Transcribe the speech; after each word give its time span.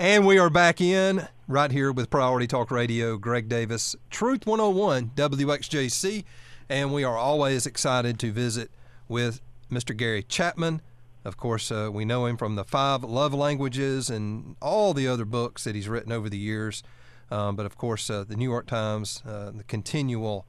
And 0.00 0.26
we 0.26 0.38
are 0.38 0.48
back 0.48 0.80
in 0.80 1.28
right 1.46 1.70
here 1.70 1.92
with 1.92 2.08
Priority 2.08 2.46
Talk 2.46 2.70
Radio, 2.70 3.18
Greg 3.18 3.50
Davis, 3.50 3.94
Truth 4.08 4.46
101, 4.46 5.10
WXJC. 5.14 6.24
And 6.70 6.94
we 6.94 7.04
are 7.04 7.18
always 7.18 7.66
excited 7.66 8.18
to 8.20 8.32
visit 8.32 8.70
with 9.08 9.42
Mr. 9.70 9.94
Gary 9.94 10.22
Chapman. 10.22 10.80
Of 11.22 11.36
course, 11.36 11.70
uh, 11.70 11.90
we 11.92 12.06
know 12.06 12.24
him 12.24 12.38
from 12.38 12.56
the 12.56 12.64
five 12.64 13.04
love 13.04 13.34
languages 13.34 14.08
and 14.08 14.56
all 14.62 14.94
the 14.94 15.06
other 15.06 15.26
books 15.26 15.64
that 15.64 15.74
he's 15.74 15.86
written 15.86 16.12
over 16.12 16.30
the 16.30 16.38
years. 16.38 16.82
Um, 17.30 17.54
but 17.54 17.66
of 17.66 17.76
course, 17.76 18.08
uh, 18.08 18.24
the 18.24 18.36
New 18.36 18.48
York 18.48 18.66
Times, 18.66 19.22
uh, 19.28 19.50
the 19.50 19.64
continual 19.64 20.46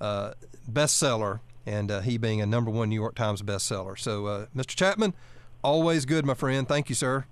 uh, 0.00 0.32
bestseller, 0.66 1.40
and 1.66 1.90
uh, 1.90 2.00
he 2.00 2.16
being 2.16 2.40
a 2.40 2.46
number 2.46 2.70
one 2.70 2.88
New 2.88 2.98
York 2.98 3.16
Times 3.16 3.42
bestseller. 3.42 3.98
So, 3.98 4.24
uh, 4.24 4.46
Mr. 4.56 4.68
Chapman, 4.68 5.12
always 5.62 6.06
good, 6.06 6.24
my 6.24 6.32
friend. 6.32 6.66
Thank 6.66 6.88
you, 6.88 6.94
sir. 6.94 7.26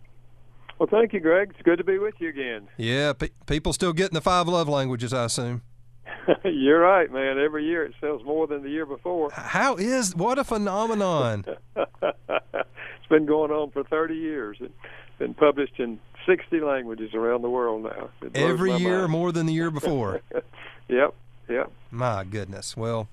Well, 0.81 0.89
thank 0.91 1.13
you, 1.13 1.21
Greg. 1.21 1.51
It's 1.51 1.63
good 1.63 1.77
to 1.77 1.85
be 1.85 1.99
with 1.99 2.15
you 2.21 2.31
again. 2.31 2.67
Yeah, 2.79 3.13
pe- 3.13 3.29
people 3.47 3.75
still 3.75 3.93
getting 3.93 4.15
the 4.15 4.23
five 4.23 4.49
love 4.49 4.67
languages, 4.67 5.13
I 5.13 5.27
assume. 5.27 5.61
You're 6.45 6.81
right, 6.81 7.13
man. 7.13 7.39
Every 7.39 7.67
year 7.67 7.85
it 7.85 7.93
sells 8.01 8.25
more 8.25 8.47
than 8.47 8.63
the 8.63 8.71
year 8.71 8.87
before. 8.87 9.29
How 9.31 9.77
is 9.77 10.17
what 10.17 10.39
a 10.39 10.45
phenomenon? 10.45 11.45
it's 11.77 13.09
been 13.11 13.27
going 13.27 13.51
on 13.51 13.71
for 13.73 13.85
30 13.85 14.15
years. 14.15 14.57
It's 14.59 14.73
been 15.19 15.35
published 15.35 15.79
in 15.79 16.01
60 16.25 16.61
languages 16.61 17.11
around 17.13 17.43
the 17.43 17.51
world 17.51 17.83
now. 17.83 18.09
Every 18.35 18.73
year 18.77 19.01
mind. 19.01 19.13
more 19.13 19.33
than 19.33 19.45
the 19.45 19.53
year 19.53 19.71
before. 19.71 20.23
yep, 20.89 21.15
yep. 21.47 21.71
My 21.91 22.25
goodness. 22.25 22.75
Well, 22.75 23.07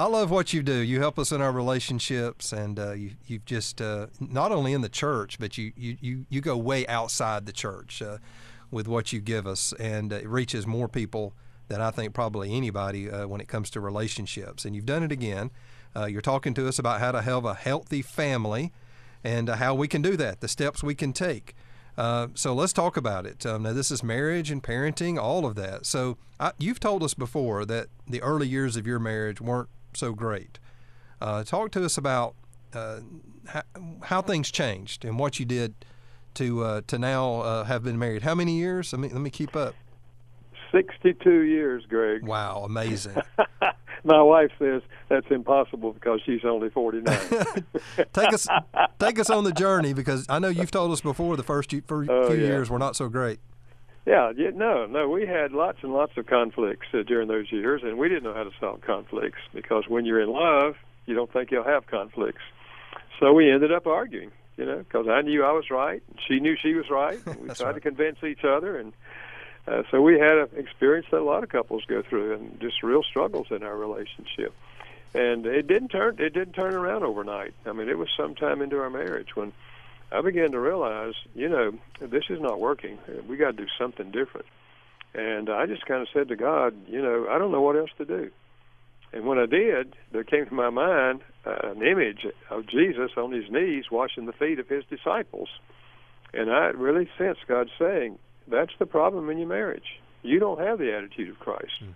I 0.00 0.06
love 0.06 0.30
what 0.30 0.54
you 0.54 0.62
do. 0.62 0.76
You 0.76 0.98
help 0.98 1.18
us 1.18 1.30
in 1.30 1.42
our 1.42 1.52
relationships, 1.52 2.54
and 2.54 2.78
uh, 2.78 2.92
you, 2.92 3.10
you've 3.26 3.44
just 3.44 3.82
uh, 3.82 4.06
not 4.18 4.50
only 4.50 4.72
in 4.72 4.80
the 4.80 4.88
church, 4.88 5.38
but 5.38 5.58
you, 5.58 5.74
you, 5.76 6.24
you, 6.26 6.40
go 6.40 6.56
way 6.56 6.86
outside 6.86 7.44
the 7.44 7.52
church 7.52 8.00
uh, 8.00 8.16
with 8.70 8.88
what 8.88 9.12
you 9.12 9.20
give 9.20 9.46
us, 9.46 9.74
and 9.78 10.10
it 10.10 10.26
reaches 10.26 10.66
more 10.66 10.88
people 10.88 11.34
than 11.68 11.82
I 11.82 11.90
think 11.90 12.14
probably 12.14 12.56
anybody 12.56 13.10
uh, 13.10 13.26
when 13.26 13.42
it 13.42 13.48
comes 13.48 13.68
to 13.72 13.80
relationships. 13.80 14.64
And 14.64 14.74
you've 14.74 14.86
done 14.86 15.02
it 15.02 15.12
again. 15.12 15.50
Uh, 15.94 16.06
you're 16.06 16.22
talking 16.22 16.54
to 16.54 16.66
us 16.66 16.78
about 16.78 17.00
how 17.00 17.12
to 17.12 17.20
have 17.20 17.44
a 17.44 17.52
healthy 17.52 18.00
family 18.00 18.72
and 19.22 19.50
uh, 19.50 19.56
how 19.56 19.74
we 19.74 19.86
can 19.86 20.00
do 20.00 20.16
that, 20.16 20.40
the 20.40 20.48
steps 20.48 20.82
we 20.82 20.94
can 20.94 21.12
take. 21.12 21.54
Uh, 21.98 22.28
so 22.32 22.54
let's 22.54 22.72
talk 22.72 22.96
about 22.96 23.26
it. 23.26 23.44
Um, 23.44 23.64
now, 23.64 23.74
this 23.74 23.90
is 23.90 24.02
marriage 24.02 24.50
and 24.50 24.62
parenting, 24.62 25.20
all 25.20 25.44
of 25.44 25.56
that. 25.56 25.84
So 25.84 26.16
I, 26.38 26.52
you've 26.58 26.80
told 26.80 27.02
us 27.02 27.12
before 27.12 27.66
that 27.66 27.88
the 28.08 28.22
early 28.22 28.48
years 28.48 28.76
of 28.76 28.86
your 28.86 28.98
marriage 28.98 29.42
weren't 29.42 29.68
so 29.94 30.12
great. 30.12 30.58
Uh, 31.20 31.44
talk 31.44 31.70
to 31.72 31.84
us 31.84 31.98
about 31.98 32.34
uh, 32.72 33.00
how, 33.46 33.62
how, 34.02 34.22
things 34.22 34.50
changed 34.50 35.04
and 35.04 35.18
what 35.18 35.38
you 35.38 35.44
did 35.44 35.74
to 36.34 36.62
uh, 36.64 36.80
to 36.86 36.98
now 36.98 37.40
uh, 37.40 37.64
have 37.64 37.82
been 37.82 37.98
married. 37.98 38.22
How 38.22 38.34
many 38.34 38.58
years? 38.58 38.92
Let 38.92 39.00
me 39.00 39.08
let 39.08 39.20
me 39.20 39.30
keep 39.30 39.56
up. 39.56 39.74
Sixty-two 40.72 41.40
years, 41.40 41.84
Greg. 41.88 42.24
Wow, 42.24 42.62
amazing. 42.64 43.16
My 44.04 44.22
wife 44.22 44.50
says 44.58 44.82
that's 45.08 45.26
impossible 45.30 45.92
because 45.92 46.20
she's 46.24 46.44
only 46.44 46.70
forty-nine. 46.70 47.18
take 48.12 48.32
us 48.32 48.46
take 48.98 49.18
us 49.18 49.28
on 49.28 49.44
the 49.44 49.52
journey 49.52 49.92
because 49.92 50.24
I 50.28 50.38
know 50.38 50.48
you've 50.48 50.70
told 50.70 50.92
us 50.92 51.00
before 51.00 51.36
the 51.36 51.42
first 51.42 51.70
few, 51.70 51.82
few 51.82 52.06
oh, 52.08 52.32
yeah. 52.32 52.34
years 52.34 52.70
were 52.70 52.78
not 52.78 52.96
so 52.96 53.08
great. 53.08 53.40
Yeah, 54.10 54.32
yeah, 54.36 54.50
no, 54.52 54.86
no. 54.86 55.08
We 55.08 55.24
had 55.24 55.52
lots 55.52 55.78
and 55.82 55.92
lots 55.92 56.16
of 56.16 56.26
conflicts 56.26 56.88
uh, 56.92 57.04
during 57.06 57.28
those 57.28 57.52
years, 57.52 57.82
and 57.84 57.96
we 57.96 58.08
didn't 58.08 58.24
know 58.24 58.34
how 58.34 58.42
to 58.42 58.50
solve 58.58 58.80
conflicts 58.80 59.38
because 59.54 59.84
when 59.86 60.04
you're 60.04 60.20
in 60.20 60.30
love, 60.30 60.74
you 61.06 61.14
don't 61.14 61.32
think 61.32 61.52
you'll 61.52 61.62
have 61.62 61.86
conflicts. 61.86 62.42
So 63.20 63.32
we 63.32 63.52
ended 63.52 63.72
up 63.72 63.86
arguing, 63.86 64.32
you 64.56 64.66
know, 64.66 64.78
because 64.78 65.06
I 65.06 65.20
knew 65.20 65.44
I 65.44 65.52
was 65.52 65.70
right, 65.70 66.02
and 66.08 66.18
she 66.26 66.40
knew 66.40 66.56
she 66.60 66.74
was 66.74 66.90
right. 66.90 67.24
And 67.24 67.36
we 67.36 67.48
tried 67.54 67.66
right. 67.66 67.74
to 67.76 67.80
convince 67.80 68.24
each 68.24 68.42
other, 68.42 68.78
and 68.78 68.92
uh, 69.68 69.84
so 69.92 70.02
we 70.02 70.18
had 70.18 70.38
an 70.38 70.48
experience 70.56 71.06
that 71.12 71.20
a 71.20 71.22
lot 71.22 71.44
of 71.44 71.48
couples 71.48 71.84
go 71.86 72.02
through, 72.02 72.34
and 72.34 72.60
just 72.60 72.82
real 72.82 73.04
struggles 73.04 73.46
in 73.52 73.62
our 73.62 73.76
relationship. 73.76 74.52
And 75.14 75.46
it 75.46 75.68
didn't 75.68 75.90
turn 75.90 76.16
it 76.18 76.34
didn't 76.34 76.54
turn 76.54 76.74
around 76.74 77.04
overnight. 77.04 77.54
I 77.64 77.70
mean, 77.70 77.88
it 77.88 77.96
was 77.96 78.08
sometime 78.16 78.60
into 78.60 78.80
our 78.80 78.90
marriage 78.90 79.36
when 79.36 79.52
I 80.12 80.22
began 80.22 80.52
to 80.52 80.60
realize, 80.60 81.14
you 81.34 81.48
know, 81.48 81.72
this 82.00 82.24
is 82.30 82.40
not 82.40 82.60
working. 82.60 82.98
We 83.28 83.36
got 83.36 83.56
to 83.56 83.64
do 83.64 83.66
something 83.78 84.10
different. 84.10 84.46
And 85.14 85.48
I 85.48 85.66
just 85.66 85.86
kind 85.86 86.02
of 86.02 86.08
said 86.12 86.28
to 86.28 86.36
God, 86.36 86.74
you 86.88 87.02
know, 87.02 87.26
I 87.28 87.38
don't 87.38 87.52
know 87.52 87.60
what 87.60 87.76
else 87.76 87.90
to 87.98 88.04
do. 88.04 88.30
And 89.12 89.26
when 89.26 89.38
I 89.38 89.46
did, 89.46 89.96
there 90.12 90.24
came 90.24 90.46
to 90.46 90.54
my 90.54 90.70
mind 90.70 91.20
uh, 91.44 91.70
an 91.70 91.82
image 91.82 92.26
of 92.48 92.66
Jesus 92.66 93.10
on 93.16 93.32
his 93.32 93.50
knees 93.50 93.84
washing 93.90 94.26
the 94.26 94.32
feet 94.32 94.58
of 94.60 94.68
his 94.68 94.84
disciples. 94.88 95.48
And 96.32 96.50
I 96.50 96.66
really 96.66 97.08
sensed 97.18 97.40
God 97.48 97.68
saying, 97.78 98.18
that's 98.46 98.72
the 98.78 98.86
problem 98.86 99.30
in 99.30 99.38
your 99.38 99.48
marriage. 99.48 100.00
You 100.22 100.38
don't 100.38 100.60
have 100.60 100.78
the 100.78 100.94
attitude 100.94 101.30
of 101.30 101.38
Christ. 101.38 101.72
Mm 101.82 101.94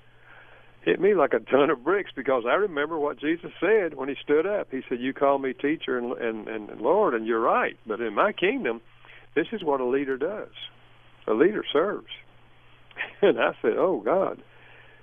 hit 0.85 1.01
me 1.01 1.15
like 1.15 1.33
a 1.33 1.41
ton 1.41 1.71
of 1.71 1.83
bricks 1.83 2.11
because 2.15 2.45
I 2.47 2.55
remember 2.55 2.99
what 2.99 3.19
Jesus 3.19 3.51
said 3.59 3.95
when 3.95 4.09
he 4.09 4.17
stood 4.23 4.47
up. 4.47 4.69
He 4.71 4.83
said, 4.89 5.01
"You 5.01 5.13
call 5.13 5.39
me 5.39 5.53
teacher 5.53 5.99
and 5.99 6.13
and, 6.13 6.49
and 6.49 6.81
Lord, 6.81 7.15
and 7.15 7.27
you're 7.27 7.41
right. 7.41 7.77
But 7.87 8.01
in 8.01 8.15
my 8.15 8.33
kingdom, 8.33 8.81
this 9.35 9.47
is 9.53 9.65
what 9.65 9.81
a 9.81 9.87
leader 9.87 10.17
does. 10.17 10.53
A 11.27 11.33
leader 11.33 11.65
serves." 11.73 12.11
And 13.23 13.41
I 13.41 13.53
said, 13.61 13.75
"Oh 13.77 14.01
God, 14.05 14.41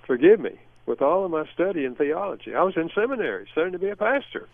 forgive 0.06 0.40
me 0.40 0.60
with 0.86 1.02
all 1.02 1.24
of 1.24 1.30
my 1.30 1.44
study 1.52 1.84
in 1.84 1.94
theology. 1.94 2.54
I 2.54 2.62
was 2.62 2.74
in 2.76 2.88
seminary, 2.94 3.46
studying 3.52 3.72
to 3.72 3.78
be 3.78 3.90
a 3.90 3.96
pastor. 3.96 4.48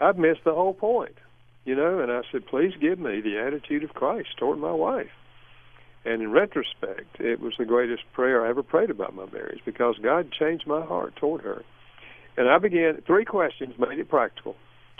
I've 0.00 0.18
missed 0.18 0.44
the 0.44 0.54
whole 0.54 0.74
point, 0.74 1.16
you 1.64 1.74
know." 1.76 2.00
And 2.00 2.10
I 2.10 2.22
said, 2.32 2.46
"Please 2.46 2.72
give 2.80 2.98
me 2.98 3.20
the 3.20 3.38
attitude 3.38 3.84
of 3.84 3.94
Christ 3.94 4.36
toward 4.38 4.58
my 4.58 4.72
wife." 4.72 5.12
And 6.06 6.22
in 6.22 6.30
retrospect, 6.30 7.20
it 7.20 7.40
was 7.40 7.54
the 7.58 7.64
greatest 7.64 8.04
prayer 8.12 8.46
I 8.46 8.50
ever 8.50 8.62
prayed 8.62 8.90
about 8.90 9.16
my 9.16 9.26
marriage 9.26 9.60
because 9.64 9.96
God 10.00 10.30
changed 10.30 10.64
my 10.64 10.80
heart 10.80 11.16
toward 11.16 11.40
her. 11.40 11.64
And 12.36 12.48
I 12.48 12.58
began, 12.58 13.02
three 13.04 13.24
questions 13.24 13.74
made 13.76 13.98
it 13.98 14.08
practical. 14.08 14.54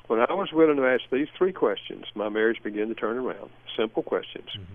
When 0.09 0.19
I 0.19 0.33
was 0.33 0.49
willing 0.53 0.77
to 0.77 0.87
ask 0.87 1.03
these 1.13 1.29
three 1.39 1.53
questions, 1.53 2.07
my 2.17 2.29
marriage 2.29 2.61
began 2.63 2.89
to 2.89 2.95
turn 2.95 3.19
around. 3.19 3.51
Simple 3.77 4.03
questions. 4.03 4.49
Mm-hmm. 4.59 4.75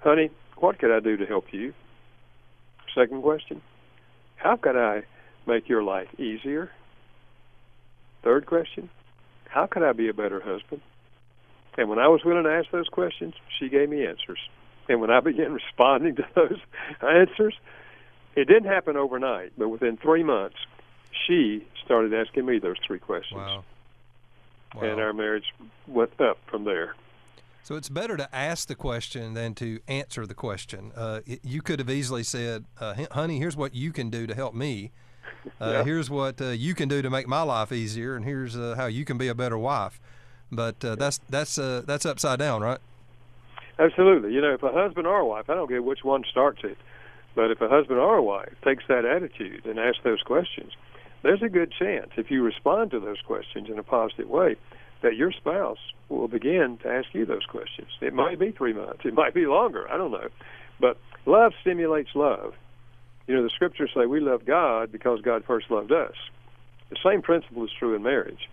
Honey, 0.00 0.30
what 0.56 0.80
could 0.80 0.90
I 0.90 0.98
do 0.98 1.16
to 1.16 1.24
help 1.24 1.52
you? 1.52 1.72
Second 2.92 3.22
question, 3.22 3.62
how 4.34 4.56
could 4.56 4.76
I 4.76 5.04
make 5.46 5.68
your 5.68 5.84
life 5.84 6.08
easier? 6.18 6.70
Third 8.24 8.46
question, 8.46 8.90
how 9.44 9.66
could 9.66 9.84
I 9.84 9.92
be 9.92 10.08
a 10.08 10.14
better 10.14 10.40
husband? 10.40 10.80
And 11.78 11.88
when 11.88 12.00
I 12.00 12.08
was 12.08 12.22
willing 12.24 12.42
to 12.42 12.50
ask 12.50 12.70
those 12.72 12.88
questions, 12.88 13.34
she 13.58 13.68
gave 13.68 13.88
me 13.88 14.04
answers. 14.04 14.38
And 14.90 15.00
when 15.00 15.10
I 15.10 15.20
began 15.20 15.52
responding 15.64 16.16
to 16.16 16.26
those 16.34 16.58
answers, 17.00 17.54
it 18.34 18.46
didn't 18.48 18.66
happen 18.66 18.96
overnight, 18.96 19.52
but 19.56 19.68
within 19.68 19.96
three 19.96 20.24
months, 20.24 20.56
she 21.26 21.66
started 21.84 22.12
asking 22.12 22.44
me 22.44 22.58
those 22.58 22.76
three 22.86 22.98
questions. 22.98 23.38
Wow. 23.38 23.64
wow. 24.74 24.82
And 24.82 25.00
our 25.00 25.12
marriage 25.12 25.54
went 25.86 26.20
up 26.20 26.38
from 26.50 26.64
there. 26.64 26.94
So 27.62 27.76
it's 27.76 27.88
better 27.88 28.16
to 28.16 28.34
ask 28.34 28.66
the 28.66 28.74
question 28.74 29.34
than 29.34 29.54
to 29.56 29.78
answer 29.86 30.26
the 30.26 30.34
question. 30.34 30.90
Uh, 30.96 31.20
you 31.44 31.62
could 31.62 31.78
have 31.78 31.90
easily 31.90 32.24
said, 32.24 32.64
uh, 32.80 32.94
"Honey, 33.12 33.38
here's 33.38 33.56
what 33.56 33.74
you 33.74 33.92
can 33.92 34.10
do 34.10 34.26
to 34.26 34.34
help 34.34 34.54
me. 34.54 34.90
Uh, 35.60 35.70
yeah. 35.70 35.84
Here's 35.84 36.10
what 36.10 36.40
uh, 36.40 36.46
you 36.46 36.74
can 36.74 36.88
do 36.88 37.02
to 37.02 37.10
make 37.10 37.28
my 37.28 37.42
life 37.42 37.70
easier, 37.70 38.16
and 38.16 38.24
here's 38.24 38.56
uh, 38.56 38.74
how 38.76 38.86
you 38.86 39.04
can 39.04 39.18
be 39.18 39.28
a 39.28 39.34
better 39.34 39.58
wife." 39.58 40.00
But 40.50 40.84
uh, 40.84 40.96
that's 40.96 41.20
that's 41.28 41.56
that's 41.56 42.06
upside 42.06 42.38
down, 42.38 42.62
right? 42.62 42.80
Absolutely. 43.78 44.32
You 44.32 44.40
know, 44.40 44.54
if 44.54 44.62
a 44.62 44.72
husband 44.72 45.06
or 45.06 45.18
a 45.18 45.26
wife, 45.26 45.48
I 45.48 45.54
don't 45.54 45.68
care 45.68 45.82
which 45.82 46.04
one 46.04 46.24
starts 46.30 46.60
it, 46.64 46.76
but 47.34 47.50
if 47.50 47.60
a 47.60 47.68
husband 47.68 47.98
or 47.98 48.16
a 48.16 48.22
wife 48.22 48.52
takes 48.64 48.84
that 48.88 49.04
attitude 49.04 49.64
and 49.64 49.78
asks 49.78 50.00
those 50.04 50.22
questions, 50.22 50.72
there's 51.22 51.42
a 51.42 51.48
good 51.48 51.72
chance 51.78 52.10
if 52.16 52.30
you 52.30 52.42
respond 52.42 52.90
to 52.90 53.00
those 53.00 53.20
questions 53.26 53.68
in 53.68 53.78
a 53.78 53.82
positive 53.82 54.28
way 54.28 54.56
that 55.02 55.16
your 55.16 55.32
spouse 55.32 55.78
will 56.08 56.28
begin 56.28 56.78
to 56.82 56.88
ask 56.88 57.08
you 57.12 57.24
those 57.24 57.46
questions. 57.46 57.88
It 58.00 58.12
might 58.12 58.38
be 58.38 58.50
three 58.50 58.72
months, 58.72 59.00
it 59.04 59.14
might 59.14 59.34
be 59.34 59.46
longer, 59.46 59.90
I 59.90 59.96
don't 59.96 60.10
know. 60.10 60.28
But 60.78 60.98
love 61.26 61.52
stimulates 61.60 62.10
love. 62.14 62.54
You 63.26 63.36
know, 63.36 63.42
the 63.42 63.50
scriptures 63.50 63.90
say 63.94 64.06
we 64.06 64.20
love 64.20 64.44
God 64.44 64.90
because 64.90 65.20
God 65.20 65.44
first 65.46 65.70
loved 65.70 65.92
us. 65.92 66.14
The 66.90 66.96
same 67.04 67.22
principle 67.22 67.64
is 67.64 67.70
true 67.78 67.94
in 67.94 68.02
marriage. 68.02 68.48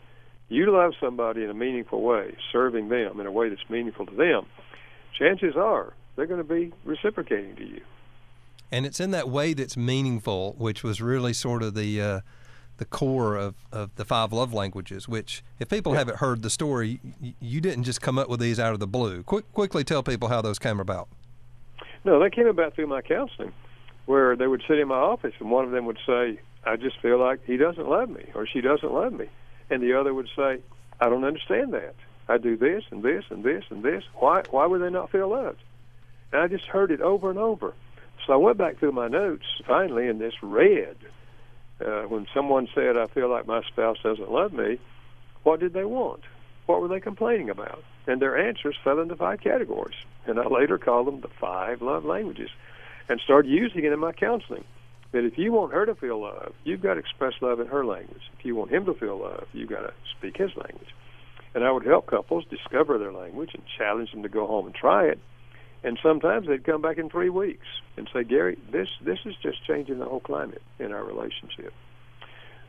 You 0.50 0.72
love 0.72 0.94
somebody 1.02 1.44
in 1.44 1.50
a 1.50 1.54
meaningful 1.54 2.02
way, 2.02 2.36
serving 2.52 2.88
them 2.90 3.20
in 3.20 3.25
a 3.25 3.31
way 3.31 3.50
that's 3.50 3.70
meaningful 3.70 4.06
to 4.06 4.16
them 4.16 4.46
chances 5.18 5.56
are 5.56 5.94
they're 6.16 6.25
going 6.25 6.46
to 6.46 6.54
be 6.54 6.74
reciprocating 6.84 7.56
to 7.56 7.66
you. 7.66 7.81
And 8.72 8.86
it's 8.86 9.00
in 9.00 9.12
that 9.12 9.30
way 9.30 9.54
that's 9.54 9.78
meaningful, 9.78 10.56
which 10.58 10.84
was 10.84 11.02
really 11.02 11.34
sort 11.34 11.64
of 11.64 11.74
the 11.74 12.02
uh, 12.02 12.19
the 12.78 12.86
core 12.86 13.36
of, 13.36 13.56
of 13.72 13.96
the 13.96 14.04
five 14.04 14.34
love 14.34 14.54
languages. 14.54 15.08
Which, 15.08 15.42
if 15.60 15.69
people 15.69 15.94
yeah. 15.94 16.00
haven't 16.00 16.18
heard 16.18 16.42
the 16.42 16.50
story, 16.50 17.00
you, 17.22 17.34
you 17.40 17.62
didn't 17.62 17.86
just 17.86 18.02
come 18.02 18.19
up 18.19 18.28
with 18.28 18.42
these 18.42 18.60
out 18.60 18.74
of 18.74 18.80
the 18.80 18.88
blue. 18.88 19.24
Quick, 19.24 19.52
quickly 19.54 19.84
tell 19.84 20.04
people 20.04 20.28
how 20.28 20.42
those 20.42 20.60
came 20.60 20.80
about. 20.80 21.08
No, 22.04 22.22
they 22.22 22.30
came 22.30 22.48
about 22.48 22.75
through 22.75 22.88
my 22.88 23.02
counseling, 23.02 23.54
where 24.06 24.36
they 24.36 24.48
would 24.48 24.63
sit 24.68 24.80
in 24.80 24.90
my 24.90 24.96
office, 24.96 25.34
and 25.40 25.50
one 25.50 25.63
of 25.63 25.72
them 25.72 25.86
would 25.86 26.00
say, 26.06 26.40
"I 26.66 26.75
just 26.75 27.00
feel 27.00 27.20
like 27.20 27.40
he 27.46 27.56
doesn't 27.56 27.88
love 27.88 28.10
me, 28.10 28.25
or 28.36 28.46
she 28.46 28.60
doesn't 28.60 28.94
love 28.94 29.13
me," 29.13 29.28
and 29.70 29.81
the 29.81 29.98
other 29.98 30.13
would 30.13 30.30
say, 30.36 30.60
"I 31.00 31.10
don't 31.10 31.24
understand 31.24 31.74
that." 31.74 31.96
I 32.29 32.38
do 32.38 32.57
this 32.57 32.83
and 32.91 33.03
this 33.03 33.24
and 33.29 33.44
this 33.44 33.63
and 33.69 33.83
this. 33.83 34.03
Why 34.15 34.44
why 34.50 34.65
would 34.65 34.81
they 34.81 34.89
not 34.89 35.12
feel 35.12 35.29
loved? 35.29 35.62
And 36.31 36.41
I 36.41 36.47
just 36.47 36.65
heard 36.65 36.91
it 36.91 37.01
over 37.01 37.29
and 37.29 37.39
over. 37.39 37.74
So 38.25 38.33
I 38.33 38.38
went 38.38 38.57
back 38.57 38.77
through 38.77 38.91
my 38.91 39.07
notes 39.07 39.45
finally 39.65 40.07
and 40.07 40.19
just 40.19 40.38
read. 40.41 40.97
Uh, 41.79 42.03
when 42.03 42.25
someone 42.33 42.68
said, 42.74 42.97
I 42.97 43.06
feel 43.06 43.29
like 43.29 43.45
my 43.45 43.62
spouse 43.62 43.97
doesn't 44.03 44.31
love 44.31 44.51
me, 44.51 44.79
what 45.44 45.59
did 45.59 45.74
they 45.74 45.85
want? 45.85 46.24
What 46.65 46.81
were 46.81 46.88
they 46.88 47.00
complaining 47.00 47.50
about? 47.50 47.83
And 48.07 48.21
their 48.21 48.38
answers 48.38 48.75
fell 48.83 49.00
into 49.00 49.15
five 49.15 49.41
categories. 49.41 49.95
And 50.25 50.39
I 50.39 50.47
later 50.47 50.77
called 50.77 51.07
them 51.07 51.21
the 51.21 51.29
five 51.39 51.81
love 51.81 52.03
languages 52.03 52.50
and 53.07 53.21
started 53.21 53.50
using 53.50 53.85
it 53.85 53.94
in 53.94 54.00
my 54.00 54.12
counseling. 54.12 54.65
That 55.13 55.24
if 55.24 55.38
you 55.38 55.53
want 55.53 55.74
her 55.74 55.85
to 55.85 55.95
feel 55.95 56.19
love, 56.19 56.53
you've 56.65 56.81
got 56.81 56.95
to 56.95 57.00
express 57.00 57.33
love 57.41 57.62
in 57.62 57.68
her 57.68 57.85
language. 57.85 58.24
If 58.38 58.44
you 58.44 58.56
want 58.56 58.71
him 58.71 58.85
to 58.85 58.94
feel 58.94 59.18
love, 59.18 59.47
you've 59.53 59.69
got 59.69 59.81
to 59.81 59.94
speak 60.18 60.35
his 60.35 60.53
language. 60.57 60.89
And 61.57 61.65
I 61.65 61.71
would 61.71 61.88
help 61.88 62.06
couples 62.06 62.45
discover 62.51 63.00
their 63.00 63.12
language 63.12 63.50
and 63.56 63.63
challenge 63.80 64.12
them 64.12 64.21
to 64.21 64.30
go 64.30 64.45
home 64.45 64.68
and 64.68 64.75
try 64.75 65.06
it. 65.06 65.18
And 65.83 65.98
sometimes 66.04 66.48
they'd 66.48 66.63
come 66.63 66.83
back 66.83 67.00
in 67.00 67.09
three 67.09 67.31
weeks 67.31 67.65
and 67.98 68.07
say, 68.13 68.24
Gary, 68.24 68.59
this 68.71 68.88
this 69.01 69.18
is 69.25 69.33
just 69.42 69.65
changing 69.65 69.98
the 69.98 70.06
whole 70.06 70.19
climate 70.19 70.62
in 70.77 70.92
our 70.92 71.04
relationship. 71.04 71.74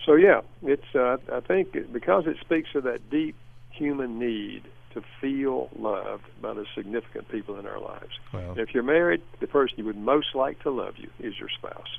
So 0.06 0.14
yeah, 0.14 0.40
it's 0.62 0.94
uh, 0.94 1.18
I 1.30 1.40
think 1.40 1.76
because 1.92 2.26
it 2.26 2.38
speaks 2.40 2.72
to 2.72 2.80
that 2.80 3.10
deep 3.10 3.36
human 3.72 4.18
need 4.18 4.62
to 4.94 5.02
feel 5.20 5.68
loved 5.78 6.24
by 6.40 6.54
the 6.54 6.64
significant 6.74 7.28
people 7.28 7.58
in 7.58 7.66
our 7.66 7.78
lives. 7.78 8.18
Well, 8.32 8.58
if 8.58 8.72
you're 8.72 8.82
married, 8.82 9.20
the 9.40 9.48
person 9.48 9.76
you 9.76 9.84
would 9.84 9.98
most 9.98 10.34
like 10.34 10.62
to 10.62 10.70
love 10.70 10.94
you 10.96 11.10
is 11.18 11.38
your 11.38 11.50
spouse. 11.50 11.98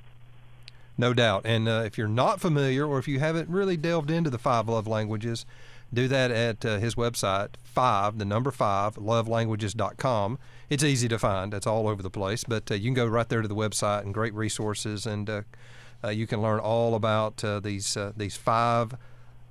No 0.98 1.14
doubt. 1.14 1.44
And 1.46 1.70
uh, 1.70 1.84
if 1.86 2.00
you're 2.00 2.08
not 2.08 2.42
familiar 2.42 2.84
or 2.86 2.98
if 2.98 3.08
you 3.08 3.20
haven't 3.20 3.48
really 3.48 3.78
delved 3.78 4.10
into 4.10 4.32
the 4.32 4.40
five 4.40 4.68
love 4.68 4.88
languages, 4.88 5.46
do 5.94 6.08
that 6.08 6.32
at 6.32 6.66
uh, 6.66 6.78
his 6.78 6.96
website, 6.96 7.56
five, 7.64 8.18
the 8.18 8.26
number 8.26 8.52
five, 8.52 8.96
lovelanguages.com. 8.96 10.40
It's 10.70 10.84
easy 10.84 11.08
to 11.08 11.18
find. 11.18 11.54
It's 11.54 11.68
all 11.68 11.88
over 11.88 12.04
the 12.04 12.10
place, 12.10 12.44
but 12.44 12.70
uh, 12.70 12.76
you 12.76 12.86
can 12.86 12.94
go 12.94 13.08
right 13.08 13.28
there 13.28 13.42
to 13.42 13.48
the 13.48 13.56
website 13.56 14.02
and 14.02 14.14
great 14.14 14.34
resources, 14.34 15.06
and 15.06 15.30
uh, 15.30 15.42
uh, 16.04 16.10
you 16.10 16.28
can 16.28 16.42
learn 16.42 16.60
all 16.60 16.96
about 16.96 17.44
uh, 17.44 17.60
these 17.60 17.98
these 18.16 18.38
five 18.38 18.96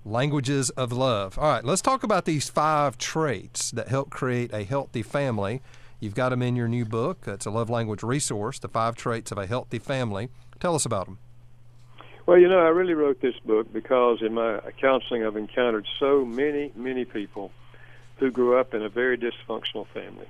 languages 0.05 0.71
of 0.71 0.93
love. 0.93 1.39
All 1.39 1.51
right, 1.51 1.65
let's 1.65 1.83
talk 1.83 2.03
about 2.03 2.25
these 2.25 2.49
five 2.49 2.99
traits 2.99 3.71
that 3.73 3.89
help 3.89 4.11
create 4.11 4.53
a 4.53 4.65
healthy 4.65 5.03
family. 5.03 5.61
You've 6.01 6.15
got 6.15 6.29
them 6.29 6.43
in 6.43 6.55
your 6.55 6.69
new 6.69 6.85
book. 6.85 7.25
It's 7.27 7.47
a 7.47 7.51
love 7.51 7.69
language 7.69 8.03
resource, 8.03 8.59
The 8.61 8.69
Five 8.69 8.95
Traits 8.95 9.33
of 9.33 9.39
a 9.39 9.47
Healthy 9.47 9.81
Family. 9.81 10.29
Tell 10.61 10.77
us 10.77 10.87
about 10.87 11.07
them. 11.07 11.19
Well, 12.29 12.37
you 12.37 12.47
know, 12.47 12.59
I 12.59 12.69
really 12.69 12.93
wrote 12.93 13.23
this 13.23 13.39
book 13.43 13.73
because 13.73 14.19
in 14.21 14.35
my 14.35 14.61
counseling, 14.79 15.25
I've 15.25 15.39
encountered 15.39 15.87
so 15.99 16.27
many, 16.27 16.71
many 16.77 17.07
people 17.07 17.53
who 18.19 18.31
grew 18.31 18.61
up 18.61 18.75
in 18.75 18.83
a 18.83 18.91
very 18.91 19.17
dysfunctional 19.17 19.87
family. 19.95 20.27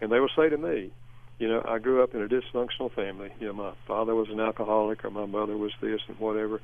And 0.00 0.10
they 0.10 0.20
will 0.20 0.30
say 0.34 0.48
to 0.48 0.56
me, 0.56 0.90
you 1.38 1.46
know, 1.46 1.62
I 1.68 1.80
grew 1.80 2.02
up 2.02 2.14
in 2.14 2.22
a 2.22 2.28
dysfunctional 2.28 2.90
family. 2.94 3.30
You 3.40 3.48
know, 3.48 3.52
my 3.52 3.72
father 3.86 4.14
was 4.14 4.30
an 4.30 4.40
alcoholic 4.40 5.04
or 5.04 5.10
my 5.10 5.26
mother 5.26 5.54
was 5.54 5.72
this 5.82 6.00
and 6.08 6.18
whatever. 6.18 6.62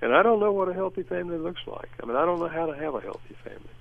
And 0.00 0.14
I 0.14 0.22
don't 0.22 0.38
know 0.38 0.52
what 0.52 0.68
a 0.68 0.74
healthy 0.74 1.02
family 1.02 1.36
looks 1.36 1.62
like. 1.66 1.90
I 2.00 2.06
mean, 2.06 2.14
I 2.14 2.24
don't 2.24 2.38
know 2.38 2.46
how 2.46 2.66
to 2.66 2.76
have 2.76 2.94
a 2.94 3.00
healthy 3.00 3.34
family. 3.42 3.74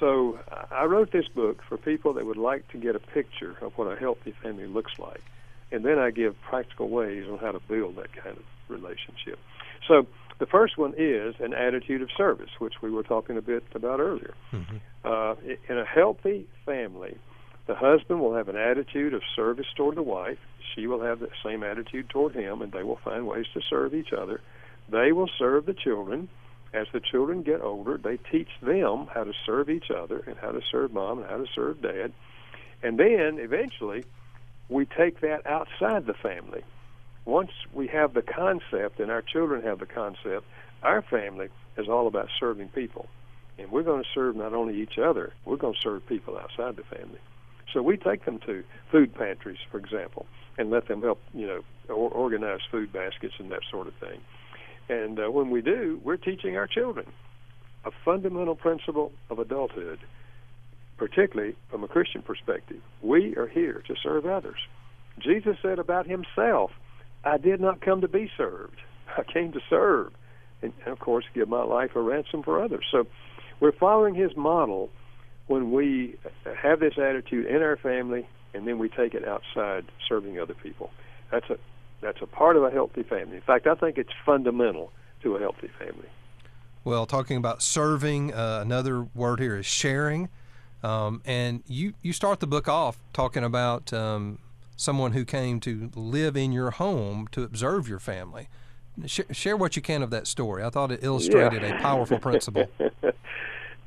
So 0.00 0.38
I 0.70 0.84
wrote 0.84 1.12
this 1.12 1.28
book 1.28 1.62
for 1.68 1.76
people 1.76 2.14
that 2.14 2.24
would 2.24 2.38
like 2.38 2.66
to 2.68 2.78
get 2.78 2.96
a 2.96 3.00
picture 3.00 3.58
of 3.60 3.76
what 3.76 3.92
a 3.92 4.00
healthy 4.00 4.34
family 4.42 4.66
looks 4.66 4.98
like. 4.98 5.20
And 5.70 5.84
then 5.84 5.98
I 5.98 6.10
give 6.10 6.40
practical 6.40 6.88
ways 6.88 7.26
on 7.30 7.36
how 7.36 7.52
to 7.52 7.60
build 7.68 7.96
that 7.96 8.14
kind 8.14 8.38
of 8.38 8.44
relationship. 8.68 9.38
So 9.86 10.06
the 10.38 10.46
first 10.46 10.76
one 10.76 10.94
is 10.96 11.34
an 11.40 11.54
attitude 11.54 12.02
of 12.02 12.08
service, 12.16 12.50
which 12.58 12.74
we 12.82 12.90
were 12.90 13.02
talking 13.02 13.36
a 13.36 13.42
bit 13.42 13.64
about 13.74 14.00
earlier. 14.00 14.34
Mm-hmm. 14.52 14.76
Uh, 15.04 15.34
in 15.68 15.78
a 15.78 15.84
healthy 15.84 16.46
family, 16.64 17.16
the 17.66 17.74
husband 17.74 18.20
will 18.20 18.34
have 18.34 18.48
an 18.48 18.56
attitude 18.56 19.14
of 19.14 19.22
service 19.36 19.66
toward 19.76 19.96
the 19.96 20.02
wife. 20.02 20.38
She 20.74 20.86
will 20.86 21.02
have 21.02 21.20
the 21.20 21.28
same 21.44 21.62
attitude 21.62 22.08
toward 22.08 22.34
him, 22.34 22.62
and 22.62 22.72
they 22.72 22.82
will 22.82 22.98
find 23.04 23.26
ways 23.26 23.46
to 23.54 23.60
serve 23.68 23.94
each 23.94 24.12
other. 24.12 24.40
They 24.88 25.12
will 25.12 25.30
serve 25.38 25.66
the 25.66 25.74
children. 25.74 26.28
As 26.72 26.88
the 26.92 27.00
children 27.00 27.42
get 27.42 27.60
older, 27.60 27.96
they 27.96 28.16
teach 28.16 28.48
them 28.60 29.06
how 29.14 29.22
to 29.24 29.32
serve 29.46 29.70
each 29.70 29.90
other 29.90 30.24
and 30.26 30.36
how 30.36 30.50
to 30.50 30.60
serve 30.72 30.92
mom 30.92 31.20
and 31.20 31.30
how 31.30 31.36
to 31.36 31.46
serve 31.54 31.80
dad. 31.80 32.12
And 32.82 32.98
then 32.98 33.38
eventually, 33.38 34.04
we 34.68 34.84
take 34.84 35.20
that 35.20 35.46
outside 35.46 36.06
the 36.06 36.14
family 36.14 36.64
once 37.24 37.50
we 37.72 37.86
have 37.88 38.14
the 38.14 38.22
concept 38.22 39.00
and 39.00 39.10
our 39.10 39.22
children 39.22 39.62
have 39.62 39.78
the 39.78 39.86
concept, 39.86 40.46
our 40.82 41.02
family 41.02 41.48
is 41.76 41.88
all 41.88 42.06
about 42.06 42.28
serving 42.38 42.68
people. 42.68 43.06
And 43.58 43.70
we're 43.70 43.82
going 43.82 44.02
to 44.02 44.08
serve 44.14 44.36
not 44.36 44.52
only 44.52 44.80
each 44.80 44.98
other, 44.98 45.32
we're 45.44 45.56
going 45.56 45.74
to 45.74 45.80
serve 45.80 46.06
people 46.06 46.36
outside 46.36 46.76
the 46.76 46.82
family. 46.82 47.20
So 47.72 47.82
we 47.82 47.96
take 47.96 48.24
them 48.24 48.38
to 48.46 48.62
food 48.90 49.14
pantries, 49.14 49.58
for 49.70 49.78
example, 49.78 50.26
and 50.58 50.70
let 50.70 50.88
them 50.88 51.02
help, 51.02 51.20
you 51.32 51.46
know, 51.46 51.60
or 51.88 52.10
organize 52.10 52.60
food 52.70 52.92
baskets 52.92 53.34
and 53.38 53.50
that 53.50 53.62
sort 53.70 53.88
of 53.88 53.94
thing. 53.94 54.20
And 54.88 55.18
uh, 55.18 55.30
when 55.30 55.50
we 55.50 55.62
do, 55.62 56.00
we're 56.04 56.16
teaching 56.16 56.56
our 56.56 56.66
children 56.66 57.06
a 57.84 57.90
fundamental 58.04 58.54
principle 58.54 59.12
of 59.30 59.38
adulthood, 59.38 59.98
particularly 60.96 61.54
from 61.70 61.84
a 61.84 61.88
Christian 61.88 62.22
perspective. 62.22 62.80
We 63.02 63.36
are 63.36 63.46
here 63.46 63.82
to 63.86 63.94
serve 64.02 64.26
others. 64.26 64.58
Jesus 65.18 65.56
said 65.62 65.78
about 65.78 66.06
himself, 66.06 66.70
I 67.24 67.38
did 67.38 67.60
not 67.60 67.80
come 67.80 68.00
to 68.02 68.08
be 68.08 68.30
served. 68.36 68.76
I 69.16 69.22
came 69.22 69.52
to 69.52 69.60
serve, 69.68 70.12
and, 70.62 70.72
and 70.84 70.92
of 70.92 70.98
course, 70.98 71.24
give 71.34 71.48
my 71.48 71.62
life 71.62 71.96
a 71.96 72.00
ransom 72.00 72.42
for 72.42 72.62
others. 72.62 72.84
So, 72.90 73.06
we're 73.60 73.72
following 73.72 74.14
his 74.14 74.36
model 74.36 74.90
when 75.46 75.70
we 75.70 76.16
have 76.60 76.80
this 76.80 76.94
attitude 76.98 77.46
in 77.46 77.62
our 77.62 77.76
family, 77.76 78.26
and 78.52 78.66
then 78.66 78.78
we 78.78 78.88
take 78.88 79.14
it 79.14 79.26
outside, 79.26 79.84
serving 80.08 80.40
other 80.40 80.54
people. 80.54 80.90
That's 81.30 81.48
a 81.50 81.58
that's 82.00 82.20
a 82.20 82.26
part 82.26 82.56
of 82.56 82.64
a 82.64 82.70
healthy 82.70 83.02
family. 83.02 83.36
In 83.36 83.42
fact, 83.42 83.66
I 83.66 83.74
think 83.74 83.96
it's 83.96 84.12
fundamental 84.26 84.92
to 85.22 85.36
a 85.36 85.40
healthy 85.40 85.70
family. 85.78 86.08
Well, 86.84 87.06
talking 87.06 87.38
about 87.38 87.62
serving, 87.62 88.34
uh, 88.34 88.58
another 88.60 89.06
word 89.14 89.40
here 89.40 89.56
is 89.56 89.64
sharing. 89.64 90.28
Um, 90.82 91.22
and 91.24 91.62
you, 91.66 91.94
you 92.02 92.12
start 92.12 92.40
the 92.40 92.46
book 92.46 92.68
off 92.68 92.98
talking 93.14 93.42
about 93.42 93.90
um, 93.94 94.38
someone 94.76 95.12
who 95.12 95.24
came 95.24 95.60
to 95.60 95.90
live 95.94 96.36
in 96.36 96.52
your 96.52 96.72
home 96.72 97.28
to 97.32 97.42
observe 97.42 97.88
your 97.88 97.98
family. 97.98 98.48
Sh- 99.06 99.20
share 99.32 99.56
what 99.56 99.76
you 99.76 99.82
can 99.82 100.02
of 100.02 100.10
that 100.10 100.26
story. 100.26 100.62
I 100.62 100.70
thought 100.70 100.92
it 100.92 101.00
illustrated 101.02 101.62
yeah. 101.62 101.78
a 101.78 101.80
powerful 101.80 102.18
principle. 102.18 102.66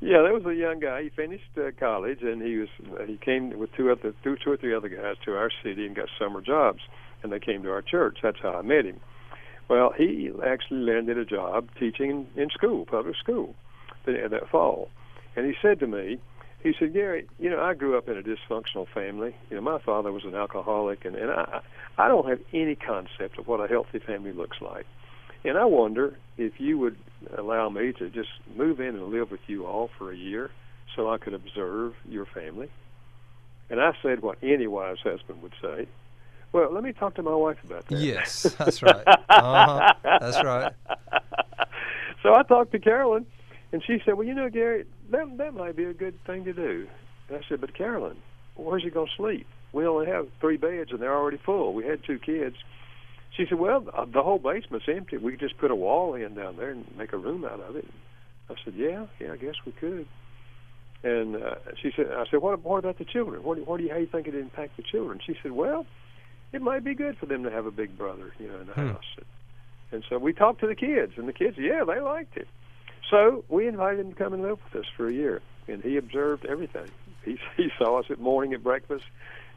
yeah, 0.00 0.22
there 0.22 0.32
was 0.32 0.44
a 0.46 0.54
young 0.54 0.80
guy. 0.80 1.04
He 1.04 1.08
finished 1.08 1.50
uh, 1.56 1.70
college, 1.78 2.22
and 2.22 2.42
he 2.42 2.56
was 2.56 2.68
uh, 2.98 3.04
he 3.04 3.16
came 3.16 3.58
with 3.58 3.72
two 3.72 3.90
other 3.90 4.14
two, 4.22 4.36
two 4.42 4.52
or 4.52 4.56
three 4.56 4.74
other 4.74 4.88
guys 4.88 5.16
to 5.24 5.36
our 5.36 5.50
city 5.62 5.86
and 5.86 5.96
got 5.96 6.08
summer 6.18 6.40
jobs, 6.40 6.80
and 7.22 7.32
they 7.32 7.40
came 7.40 7.62
to 7.62 7.70
our 7.70 7.82
church. 7.82 8.18
That's 8.22 8.38
how 8.40 8.52
I 8.52 8.62
met 8.62 8.84
him. 8.84 9.00
Well, 9.68 9.92
he 9.96 10.30
actually 10.46 10.80
landed 10.80 11.18
a 11.18 11.24
job 11.24 11.68
teaching 11.78 12.26
in 12.36 12.48
school, 12.50 12.86
public 12.86 13.16
school, 13.16 13.54
that, 14.06 14.30
that 14.30 14.48
fall, 14.48 14.88
and 15.36 15.46
he 15.46 15.54
said 15.60 15.78
to 15.80 15.86
me, 15.86 16.18
he 16.62 16.74
said, 16.78 16.92
Gary, 16.92 17.26
you 17.38 17.50
know, 17.50 17.60
I 17.60 17.74
grew 17.74 17.96
up 17.96 18.08
in 18.08 18.16
a 18.16 18.22
dysfunctional 18.22 18.88
family. 18.88 19.36
You 19.50 19.56
know, 19.56 19.62
my 19.62 19.78
father 19.78 20.10
was 20.10 20.24
an 20.24 20.34
alcoholic, 20.34 21.04
and, 21.04 21.14
and 21.14 21.30
I, 21.30 21.60
I 21.96 22.08
don't 22.08 22.28
have 22.28 22.40
any 22.52 22.74
concept 22.74 23.38
of 23.38 23.46
what 23.46 23.60
a 23.60 23.68
healthy 23.68 24.00
family 24.00 24.32
looks 24.32 24.60
like. 24.60 24.86
And 25.44 25.56
I 25.56 25.64
wonder 25.66 26.16
if 26.36 26.60
you 26.60 26.78
would 26.78 26.96
allow 27.36 27.68
me 27.68 27.92
to 27.92 28.10
just 28.10 28.30
move 28.56 28.80
in 28.80 28.96
and 28.96 29.08
live 29.08 29.30
with 29.30 29.40
you 29.46 29.66
all 29.66 29.88
for 29.98 30.10
a 30.10 30.16
year 30.16 30.50
so 30.96 31.10
I 31.10 31.18
could 31.18 31.34
observe 31.34 31.94
your 32.08 32.26
family. 32.26 32.68
And 33.70 33.80
I 33.80 33.92
said 34.02 34.20
what 34.20 34.38
any 34.42 34.66
wise 34.66 34.98
husband 35.02 35.42
would 35.42 35.54
say. 35.62 35.86
Well, 36.52 36.72
let 36.72 36.82
me 36.82 36.92
talk 36.92 37.14
to 37.16 37.22
my 37.22 37.34
wife 37.34 37.58
about 37.62 37.86
that. 37.86 37.98
Yes, 37.98 38.42
that's 38.58 38.82
right. 38.82 39.06
Uh-huh, 39.06 39.92
that's 40.02 40.42
right. 40.42 40.72
so 42.22 42.34
I 42.34 42.42
talked 42.42 42.72
to 42.72 42.78
Carolyn, 42.78 43.26
and 43.70 43.82
she 43.86 44.00
said, 44.04 44.14
"Well, 44.14 44.26
you 44.26 44.34
know, 44.34 44.48
Gary, 44.48 44.86
that 45.10 45.36
that 45.38 45.54
might 45.54 45.76
be 45.76 45.84
a 45.84 45.94
good 45.94 46.22
thing 46.24 46.44
to 46.44 46.52
do." 46.52 46.88
And 47.28 47.38
I 47.38 47.40
said, 47.48 47.60
"But 47.60 47.74
Carolyn, 47.74 48.16
where's 48.56 48.82
he 48.82 48.90
going 48.90 49.08
to 49.08 49.16
sleep? 49.16 49.46
We 49.72 49.86
only 49.86 50.06
have 50.06 50.28
three 50.40 50.56
beds, 50.56 50.90
and 50.90 51.00
they're 51.00 51.16
already 51.16 51.38
full. 51.38 51.74
We 51.74 51.84
had 51.84 52.04
two 52.04 52.18
kids." 52.18 52.56
She 53.36 53.46
said, 53.46 53.58
"Well, 53.58 53.80
the 53.80 54.22
whole 54.22 54.38
basement's 54.38 54.88
empty. 54.88 55.16
We 55.16 55.32
could 55.32 55.40
just 55.40 55.58
put 55.58 55.70
a 55.70 55.76
wall 55.76 56.14
in 56.14 56.34
down 56.34 56.56
there 56.56 56.70
and 56.70 56.86
make 56.96 57.12
a 57.12 57.18
room 57.18 57.44
out 57.44 57.60
of 57.60 57.76
it." 57.76 57.86
I 58.50 58.54
said, 58.64 58.74
"Yeah, 58.74 59.06
yeah, 59.20 59.32
I 59.32 59.36
guess 59.36 59.54
we 59.64 59.72
could." 59.72 60.06
And 61.02 61.36
uh, 61.36 61.54
she 61.80 61.92
said, 61.94 62.10
"I 62.10 62.24
said, 62.30 62.42
what, 62.42 62.64
what 62.64 62.78
about 62.78 62.98
the 62.98 63.04
children? 63.04 63.42
What, 63.44 63.58
what 63.66 63.76
do 63.76 63.84
you 63.84 63.90
how 63.90 63.96
do 63.96 64.00
you 64.00 64.08
think 64.08 64.26
it 64.26 64.34
impact 64.34 64.76
the 64.76 64.82
children?" 64.82 65.20
She 65.24 65.36
said, 65.42 65.52
"Well, 65.52 65.86
it 66.52 66.62
might 66.62 66.82
be 66.82 66.94
good 66.94 67.18
for 67.18 67.26
them 67.26 67.44
to 67.44 67.50
have 67.50 67.66
a 67.66 67.70
big 67.70 67.96
brother, 67.96 68.32
you 68.38 68.48
know, 68.48 68.58
in 68.60 68.66
the 68.66 68.72
hmm. 68.72 68.88
house." 68.88 69.16
And 69.92 70.04
so 70.08 70.18
we 70.18 70.32
talked 70.32 70.60
to 70.60 70.66
the 70.66 70.74
kids, 70.74 71.12
and 71.16 71.28
the 71.28 71.32
kids, 71.32 71.56
yeah, 71.58 71.84
they 71.84 72.00
liked 72.00 72.36
it. 72.36 72.48
So 73.10 73.44
we 73.48 73.66
invited 73.66 74.00
him 74.00 74.10
to 74.12 74.16
come 74.16 74.32
and 74.32 74.42
live 74.42 74.58
with 74.64 74.82
us 74.82 74.88
for 74.96 75.08
a 75.08 75.12
year, 75.12 75.40
and 75.66 75.82
he 75.82 75.96
observed 75.96 76.46
everything. 76.46 76.90
He, 77.24 77.38
he 77.56 77.68
saw 77.78 77.98
us 78.00 78.06
at 78.10 78.20
morning 78.20 78.54
at 78.54 78.62
breakfast. 78.62 79.04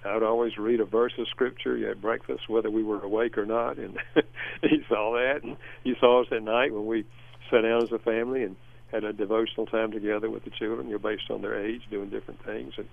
I 0.04 0.16
would 0.16 0.24
always 0.24 0.58
read 0.58 0.80
a 0.80 0.86
verse 0.86 1.14
of 1.20 1.28
scripture 1.28 1.90
at 1.90 2.02
breakfast, 2.02 2.50
whether 2.50 2.72
we 2.72 2.84
were 2.84 3.02
awake 3.02 3.38
or 3.38 3.46
not, 3.46 3.78
and 3.78 3.98
he 4.64 4.80
saw 4.90 5.14
that. 5.14 5.44
And 5.44 5.58
he 5.84 5.94
saw 6.00 6.22
us 6.22 6.28
at 6.32 6.42
night 6.42 6.74
when 6.74 6.88
we 6.88 7.06
sat 7.52 7.62
down 7.62 7.84
as 7.84 7.92
a 7.92 8.00
family 8.00 8.44
and 8.44 8.56
had 8.92 9.04
a 9.04 9.14
devotional 9.14 9.68
time 9.68 9.92
together 9.92 10.30
with 10.30 10.44
the 10.44 10.50
children, 10.50 10.88
you 10.88 10.94
know, 10.94 11.00
based 11.00 11.30
on 11.30 11.42
their 11.42 11.64
age, 11.64 11.82
doing 11.92 12.10
different 12.10 12.44
things. 12.44 12.74
And 12.78 12.88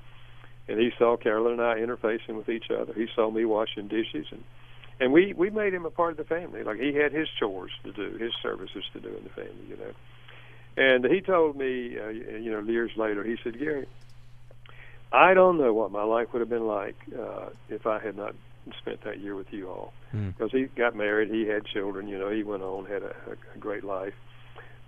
and 0.68 0.78
he 0.78 0.90
saw 0.98 1.16
Carolyn 1.16 1.54
and 1.54 1.62
I 1.62 1.76
interfacing 1.76 2.36
with 2.36 2.50
each 2.50 2.66
other. 2.70 2.92
He 2.92 3.06
saw 3.16 3.30
me 3.30 3.46
washing 3.46 3.88
dishes, 3.88 4.26
and 4.30 4.44
and 5.00 5.12
we 5.12 5.32
we 5.32 5.48
made 5.50 5.72
him 5.72 5.86
a 5.86 5.90
part 5.90 6.12
of 6.12 6.18
the 6.18 6.24
family. 6.24 6.62
Like 6.62 6.78
he 6.78 6.94
had 6.94 7.12
his 7.12 7.26
chores 7.40 7.70
to 7.84 7.92
do, 7.92 8.18
his 8.18 8.32
services 8.42 8.84
to 8.92 9.00
do 9.00 9.08
in 9.08 9.24
the 9.24 9.30
family, 9.30 9.64
you 9.66 9.76
know. 9.76 9.92
And 10.78 11.04
he 11.04 11.20
told 11.20 11.56
me, 11.56 11.98
uh, 11.98 12.08
you 12.08 12.52
know, 12.52 12.60
years 12.60 12.92
later, 12.96 13.24
he 13.24 13.36
said, 13.42 13.58
Gary, 13.58 13.86
I 15.10 15.34
don't 15.34 15.58
know 15.58 15.74
what 15.74 15.90
my 15.90 16.04
life 16.04 16.32
would 16.32 16.38
have 16.38 16.48
been 16.48 16.68
like 16.68 16.94
uh, 17.18 17.48
if 17.68 17.84
I 17.84 17.98
had 17.98 18.16
not 18.16 18.36
spent 18.78 19.02
that 19.02 19.18
year 19.18 19.34
with 19.34 19.52
you 19.52 19.68
all. 19.68 19.92
Because 20.12 20.52
mm. 20.52 20.58
he 20.58 20.64
got 20.66 20.94
married, 20.94 21.30
he 21.30 21.48
had 21.48 21.64
children, 21.66 22.06
you 22.06 22.16
know, 22.16 22.30
he 22.30 22.44
went 22.44 22.62
on, 22.62 22.84
had 22.86 23.02
a, 23.02 23.12
a 23.54 23.58
great 23.58 23.82
life. 23.82 24.14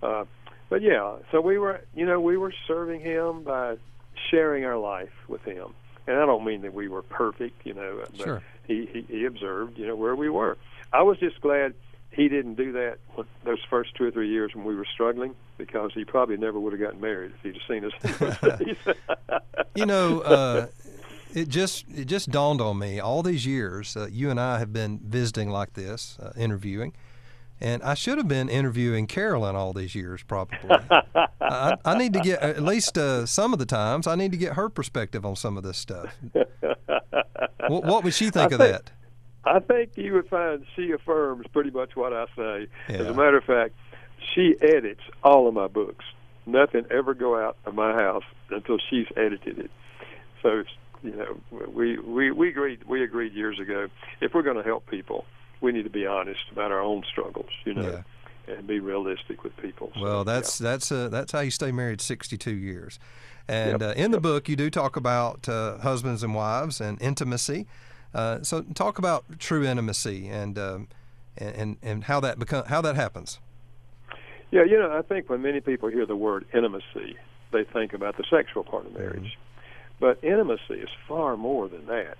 Uh, 0.01 0.23
but 0.69 0.81
yeah, 0.81 1.17
so 1.29 1.41
we 1.41 1.57
were, 1.57 1.81
you 1.93 2.05
know, 2.05 2.21
we 2.21 2.37
were 2.37 2.53
serving 2.67 3.01
him 3.01 3.43
by 3.43 3.75
sharing 4.29 4.63
our 4.63 4.77
life 4.77 5.11
with 5.27 5.41
him. 5.43 5.73
And 6.07 6.17
I 6.17 6.25
don't 6.25 6.45
mean 6.45 6.61
that 6.61 6.73
we 6.73 6.87
were 6.87 7.01
perfect, 7.01 7.65
you 7.65 7.73
know, 7.73 7.99
but 7.99 8.17
sure. 8.17 8.43
he, 8.65 8.85
he 8.85 9.01
he 9.09 9.25
observed, 9.25 9.77
you 9.77 9.87
know, 9.87 9.95
where 9.97 10.15
we 10.15 10.29
were. 10.29 10.57
I 10.93 11.03
was 11.03 11.19
just 11.19 11.41
glad 11.41 11.73
he 12.11 12.27
didn't 12.27 12.55
do 12.55 12.73
that 12.73 12.97
those 13.45 13.59
first 13.69 13.95
two 13.95 14.05
or 14.05 14.11
three 14.11 14.29
years 14.29 14.53
when 14.53 14.65
we 14.65 14.75
were 14.75 14.85
struggling 14.93 15.33
because 15.57 15.91
he 15.93 16.03
probably 16.03 16.37
never 16.37 16.59
would 16.59 16.73
have 16.73 16.81
gotten 16.81 16.99
married 16.99 17.31
if 17.35 17.41
he'd 17.41 17.55
have 17.55 17.67
seen 17.67 17.85
us. 17.85 19.37
you 19.75 19.85
know, 19.85 20.19
uh, 20.19 20.67
it 21.33 21.47
just 21.47 21.85
it 21.89 22.05
just 22.05 22.29
dawned 22.29 22.59
on 22.59 22.77
me 22.77 22.99
all 22.99 23.23
these 23.23 23.45
years 23.45 23.95
uh, 23.95 24.07
you 24.11 24.29
and 24.29 24.39
I 24.39 24.59
have 24.59 24.73
been 24.73 24.99
visiting 24.99 25.49
like 25.49 25.73
this, 25.73 26.17
uh, 26.21 26.31
interviewing, 26.35 26.93
and 27.61 27.81
I 27.81 27.93
should 27.93 28.17
have 28.17 28.27
been 28.27 28.49
interviewing 28.49 29.07
Carolyn 29.07 29.55
all 29.55 29.71
these 29.71 29.95
years 29.95 30.21
probably. 30.23 30.57
I, 31.39 31.77
I, 31.85 31.97
need 31.97 32.13
to 32.13 32.19
get 32.19 32.41
at 32.41 32.61
least 32.61 32.97
uh, 32.97 33.25
some 33.25 33.53
of 33.53 33.59
the 33.59 33.65
times 33.65 34.07
I 34.07 34.15
need 34.15 34.31
to 34.31 34.37
get 34.37 34.53
her 34.53 34.67
perspective 34.67 35.25
on 35.25 35.35
some 35.37 35.57
of 35.57 35.63
this 35.63 35.77
stuff. 35.77 36.13
what, 37.67 37.83
what 37.83 38.03
would 38.03 38.13
she 38.13 38.29
think 38.29 38.51
I 38.51 38.55
of 38.55 38.59
think, 38.59 38.71
that? 38.73 38.91
I 39.43 39.59
think 39.59 39.91
you 39.95 40.13
would 40.13 40.27
find 40.27 40.65
she 40.75 40.91
affirms 40.91 41.47
pretty 41.51 41.71
much 41.71 41.95
what 41.95 42.13
I 42.13 42.25
say. 42.35 42.67
Yeah. 42.89 42.97
As 42.97 43.07
a 43.07 43.13
matter 43.13 43.37
of 43.37 43.43
fact, 43.43 43.73
she 44.33 44.55
edits 44.61 45.01
all 45.23 45.47
of 45.47 45.53
my 45.53 45.67
books. 45.67 46.05
Nothing 46.45 46.85
ever 46.91 47.13
go 47.13 47.39
out 47.39 47.57
of 47.65 47.73
my 47.73 47.93
house 47.93 48.23
until 48.49 48.77
she's 48.89 49.07
edited 49.15 49.59
it. 49.59 49.71
So 50.41 50.63
you 51.03 51.11
know, 51.15 51.67
we 51.67 51.97
we 51.99 52.31
we 52.31 52.49
agreed 52.49 52.83
we 52.83 53.03
agreed 53.03 53.33
years 53.33 53.59
ago 53.59 53.87
if 54.21 54.33
we're 54.33 54.43
going 54.43 54.57
to 54.57 54.63
help 54.63 54.87
people, 54.87 55.25
we 55.59 55.71
need 55.71 55.83
to 55.83 55.89
be 55.89 56.05
honest 56.05 56.41
about 56.51 56.71
our 56.71 56.81
own 56.81 57.03
struggles. 57.09 57.49
You 57.65 57.73
know. 57.73 57.89
Yeah. 57.89 58.01
And 58.47 58.65
be 58.65 58.79
realistic 58.79 59.43
with 59.43 59.55
people. 59.57 59.91
So, 59.93 60.01
well, 60.01 60.23
that's 60.23 60.59
yeah. 60.59 60.71
that's 60.71 60.91
uh, 60.91 61.09
that's 61.09 61.31
how 61.31 61.41
you 61.41 61.51
stay 61.51 61.71
married 61.71 62.01
62 62.01 62.51
years. 62.51 62.99
And 63.47 63.81
yep. 63.81 63.81
uh, 63.81 63.93
in 63.93 64.09
the 64.09 64.17
yep. 64.17 64.23
book, 64.23 64.49
you 64.49 64.55
do 64.55 64.71
talk 64.71 64.95
about 64.95 65.47
uh, 65.47 65.77
husbands 65.77 66.23
and 66.23 66.33
wives 66.33 66.81
and 66.81 66.99
intimacy. 66.99 67.67
Uh, 68.13 68.41
so 68.43 68.61
talk 68.61 68.97
about 68.97 69.39
true 69.39 69.63
intimacy 69.63 70.27
and, 70.27 70.57
um, 70.57 70.87
and 71.37 71.77
and 71.81 72.03
how 72.05 72.19
that 72.19 72.39
become 72.39 72.65
how 72.65 72.81
that 72.81 72.95
happens. 72.95 73.39
Yeah, 74.51 74.63
you 74.63 74.77
know, 74.77 74.91
I 74.91 75.01
think 75.01 75.29
when 75.29 75.41
many 75.41 75.61
people 75.61 75.89
hear 75.89 76.05
the 76.05 76.15
word 76.15 76.45
intimacy, 76.53 77.15
they 77.51 77.63
think 77.63 77.93
about 77.93 78.17
the 78.17 78.25
sexual 78.29 78.63
part 78.63 78.85
of 78.85 78.93
marriage. 78.93 79.37
Mm-hmm. 79.37 79.99
But 79.99 80.23
intimacy 80.23 80.81
is 80.81 80.89
far 81.07 81.37
more 81.37 81.69
than 81.69 81.85
that. 81.85 82.17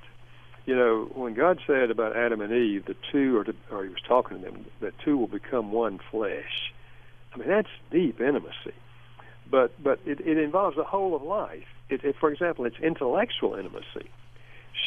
You 0.65 0.75
know, 0.75 1.09
when 1.13 1.33
God 1.33 1.59
said 1.65 1.89
about 1.89 2.15
Adam 2.15 2.39
and 2.39 2.53
Eve, 2.53 2.85
the 2.85 2.95
two 3.11 3.37
are, 3.37 3.43
to, 3.43 3.55
or 3.71 3.83
He 3.83 3.89
was 3.89 4.01
talking 4.07 4.37
to 4.37 4.43
them, 4.43 4.65
that 4.79 4.93
two 4.99 5.17
will 5.17 5.27
become 5.27 5.71
one 5.71 5.99
flesh. 6.11 6.71
I 7.33 7.37
mean, 7.37 7.47
that's 7.47 7.69
deep 7.89 8.21
intimacy. 8.21 8.73
But 9.49 9.71
but 9.83 9.99
it, 10.05 10.21
it 10.21 10.37
involves 10.37 10.77
the 10.77 10.83
whole 10.83 11.15
of 11.15 11.23
life. 11.23 11.67
It, 11.89 12.05
it, 12.05 12.15
for 12.17 12.31
example, 12.31 12.63
it's 12.65 12.79
intellectual 12.79 13.55
intimacy 13.55 14.09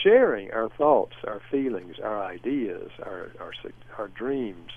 sharing 0.03 0.51
our 0.53 0.69
thoughts, 0.69 1.15
our 1.27 1.41
feelings, 1.51 1.97
our 2.03 2.25
ideas, 2.25 2.91
our, 3.03 3.31
our 3.41 3.53
our 3.99 4.09
dreams 4.09 4.71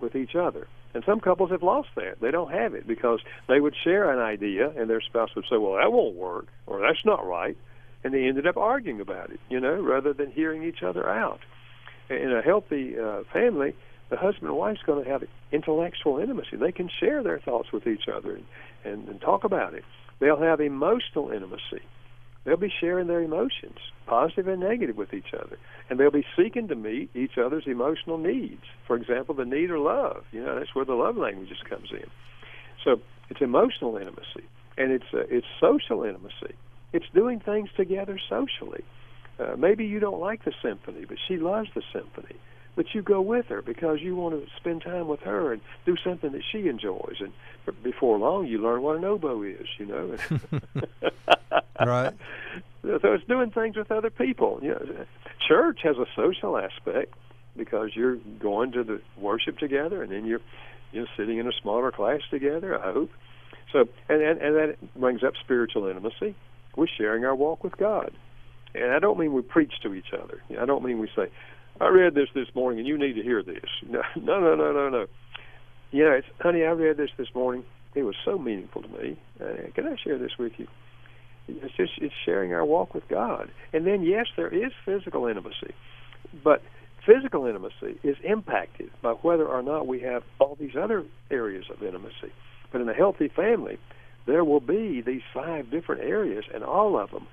with 0.00 0.16
each 0.16 0.34
other. 0.34 0.66
And 0.94 1.02
some 1.04 1.20
couples 1.20 1.50
have 1.50 1.62
lost 1.62 1.88
that. 1.96 2.20
They 2.20 2.30
don't 2.30 2.52
have 2.52 2.74
it 2.74 2.86
because 2.86 3.20
they 3.48 3.60
would 3.60 3.74
share 3.82 4.12
an 4.12 4.18
idea 4.18 4.70
and 4.76 4.90
their 4.90 5.00
spouse 5.00 5.34
would 5.34 5.46
say, 5.48 5.56
"Well, 5.56 5.74
that 5.74 5.92
won't 5.92 6.16
work," 6.16 6.46
or 6.66 6.80
"That's 6.80 7.04
not 7.04 7.26
right," 7.26 7.56
and 8.04 8.12
they 8.12 8.24
ended 8.24 8.46
up 8.46 8.56
arguing 8.56 9.00
about 9.00 9.30
it. 9.30 9.40
You 9.48 9.60
know, 9.60 9.80
rather 9.80 10.12
than 10.12 10.30
hearing 10.30 10.64
each 10.64 10.82
other 10.82 11.08
out. 11.08 11.40
In 12.10 12.32
a 12.32 12.42
healthy 12.42 12.98
uh, 12.98 13.22
family, 13.32 13.74
the 14.10 14.16
husband 14.16 14.48
and 14.48 14.58
wife's 14.58 14.82
going 14.82 15.02
to 15.02 15.10
have 15.10 15.24
intellectual 15.50 16.18
intimacy. 16.18 16.56
They 16.56 16.72
can 16.72 16.90
share 17.00 17.22
their 17.22 17.38
thoughts 17.38 17.72
with 17.72 17.86
each 17.86 18.08
other 18.08 18.34
and, 18.34 18.44
and, 18.84 19.08
and 19.08 19.20
talk 19.20 19.44
about 19.44 19.72
it. 19.72 19.84
They'll 20.18 20.40
have 20.40 20.60
emotional 20.60 21.30
intimacy 21.30 21.82
they'll 22.44 22.56
be 22.56 22.72
sharing 22.80 23.06
their 23.06 23.22
emotions, 23.22 23.78
positive 24.06 24.48
and 24.48 24.60
negative, 24.60 24.96
with 24.96 25.14
each 25.14 25.32
other, 25.34 25.58
and 25.88 25.98
they'll 25.98 26.10
be 26.10 26.26
seeking 26.36 26.68
to 26.68 26.74
meet 26.74 27.10
each 27.14 27.38
other's 27.38 27.66
emotional 27.66 28.18
needs. 28.18 28.64
For 28.86 28.96
example, 28.96 29.34
the 29.34 29.44
need 29.44 29.70
of 29.70 29.80
love. 29.80 30.24
You 30.32 30.44
know, 30.44 30.58
that's 30.58 30.74
where 30.74 30.84
the 30.84 30.94
love 30.94 31.16
languages 31.16 31.58
comes 31.68 31.90
in. 31.90 32.06
So 32.84 33.00
it's 33.30 33.40
emotional 33.40 33.96
intimacy, 33.96 34.44
and 34.76 34.92
it's 34.92 35.12
uh, 35.12 35.24
it's 35.30 35.46
social 35.60 36.02
intimacy. 36.02 36.54
It's 36.92 37.06
doing 37.14 37.40
things 37.40 37.70
together 37.76 38.18
socially. 38.28 38.84
Uh, 39.38 39.56
maybe 39.56 39.86
you 39.86 39.98
don't 39.98 40.20
like 40.20 40.44
the 40.44 40.52
symphony, 40.62 41.04
but 41.06 41.16
she 41.26 41.38
loves 41.38 41.68
the 41.74 41.82
symphony. 41.92 42.36
But 42.74 42.94
you 42.94 43.02
go 43.02 43.20
with 43.20 43.46
her 43.46 43.60
because 43.60 44.00
you 44.00 44.16
want 44.16 44.34
to 44.34 44.50
spend 44.56 44.82
time 44.82 45.06
with 45.06 45.20
her 45.20 45.52
and 45.52 45.60
do 45.84 45.96
something 46.02 46.32
that 46.32 46.42
she 46.50 46.68
enjoys. 46.68 47.16
And 47.20 47.32
before 47.82 48.18
long, 48.18 48.46
you 48.46 48.62
learn 48.62 48.80
what 48.82 48.96
an 48.96 49.04
oboe 49.04 49.42
is. 49.42 49.66
You 49.78 49.86
know. 49.86 50.16
right. 51.86 52.12
So 52.82 53.12
it's 53.12 53.24
doing 53.26 53.50
things 53.50 53.76
with 53.76 53.90
other 53.90 54.10
people. 54.10 54.58
You 54.62 54.70
know, 54.70 55.06
church 55.46 55.80
has 55.84 55.96
a 55.96 56.06
social 56.16 56.58
aspect 56.58 57.14
because 57.56 57.90
you're 57.94 58.16
going 58.40 58.72
to 58.72 58.84
the 58.84 59.00
worship 59.16 59.58
together, 59.58 60.02
and 60.02 60.12
then 60.12 60.24
you're 60.24 60.40
you 60.92 61.00
know 61.00 61.06
sitting 61.16 61.38
in 61.38 61.46
a 61.46 61.52
smaller 61.62 61.92
class 61.92 62.20
together. 62.30 62.78
I 62.78 62.92
hope. 62.92 63.10
So 63.72 63.88
and 64.08 64.22
and, 64.22 64.40
and 64.40 64.56
that 64.56 64.94
brings 64.96 65.22
up 65.22 65.34
spiritual 65.42 65.86
intimacy. 65.86 66.34
We're 66.76 66.86
sharing 66.86 67.24
our 67.24 67.34
walk 67.34 67.62
with 67.62 67.76
God, 67.76 68.12
and 68.74 68.92
I 68.92 68.98
don't 68.98 69.18
mean 69.18 69.32
we 69.32 69.42
preach 69.42 69.74
to 69.82 69.94
each 69.94 70.12
other. 70.12 70.42
I 70.60 70.64
don't 70.64 70.84
mean 70.84 70.98
we 70.98 71.08
say, 71.14 71.28
"I 71.80 71.88
read 71.88 72.14
this 72.14 72.28
this 72.34 72.48
morning, 72.54 72.80
and 72.80 72.88
you 72.88 72.98
need 72.98 73.14
to 73.14 73.22
hear 73.22 73.42
this." 73.42 73.64
No, 73.88 74.02
no, 74.16 74.40
no, 74.40 74.54
no, 74.54 74.72
no, 74.72 74.88
no. 74.88 75.06
You 75.90 76.04
know, 76.04 76.12
it's, 76.12 76.26
honey, 76.40 76.64
I 76.64 76.70
read 76.70 76.96
this 76.96 77.10
this 77.18 77.28
morning. 77.34 77.64
It 77.94 78.04
was 78.04 78.16
so 78.24 78.38
meaningful 78.38 78.80
to 78.82 78.88
me. 78.88 79.20
Uh, 79.38 79.70
can 79.74 79.86
I 79.86 79.96
share 80.02 80.16
this 80.16 80.32
with 80.38 80.52
you? 80.56 80.66
It's 81.48 81.74
just 81.76 81.92
it's 81.98 82.14
sharing 82.24 82.52
our 82.54 82.64
walk 82.64 82.94
with 82.94 83.06
God. 83.08 83.50
And 83.72 83.86
then 83.86 84.02
yes, 84.02 84.26
there 84.36 84.48
is 84.48 84.72
physical 84.84 85.26
intimacy, 85.26 85.74
but 86.44 86.62
physical 87.04 87.46
intimacy 87.46 87.98
is 88.02 88.16
impacted 88.22 88.90
by 89.02 89.12
whether 89.12 89.46
or 89.46 89.62
not 89.62 89.86
we 89.86 90.00
have 90.00 90.22
all 90.38 90.56
these 90.58 90.76
other 90.80 91.04
areas 91.30 91.64
of 91.70 91.82
intimacy. 91.82 92.32
But 92.70 92.80
in 92.80 92.88
a 92.88 92.94
healthy 92.94 93.28
family, 93.28 93.78
there 94.26 94.44
will 94.44 94.60
be 94.60 95.02
these 95.04 95.22
five 95.34 95.70
different 95.70 96.02
areas, 96.02 96.44
and 96.54 96.62
all 96.62 96.98
of 96.98 97.10
them, 97.10 97.26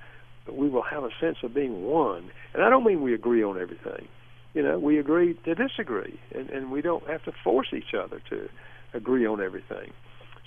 we 0.52 0.70
will 0.70 0.84
have 0.84 1.04
a 1.04 1.12
sense 1.22 1.38
of 1.44 1.54
being 1.54 1.84
one. 1.84 2.32
And 2.54 2.64
I 2.64 2.70
don't 2.70 2.84
mean 2.84 3.02
we 3.02 3.14
agree 3.14 3.44
on 3.44 3.62
everything. 3.62 4.08
You 4.54 4.64
know, 4.64 4.80
we 4.80 4.98
agree 4.98 5.36
to 5.46 5.54
disagree, 5.54 6.20
and, 6.34 6.50
and 6.50 6.72
we 6.72 6.82
don't 6.82 7.08
have 7.08 7.24
to 7.26 7.32
force 7.44 7.68
each 7.72 7.94
other 7.94 8.20
to 8.32 8.50
agree 8.94 9.28
on 9.28 9.40
everything. 9.42 9.92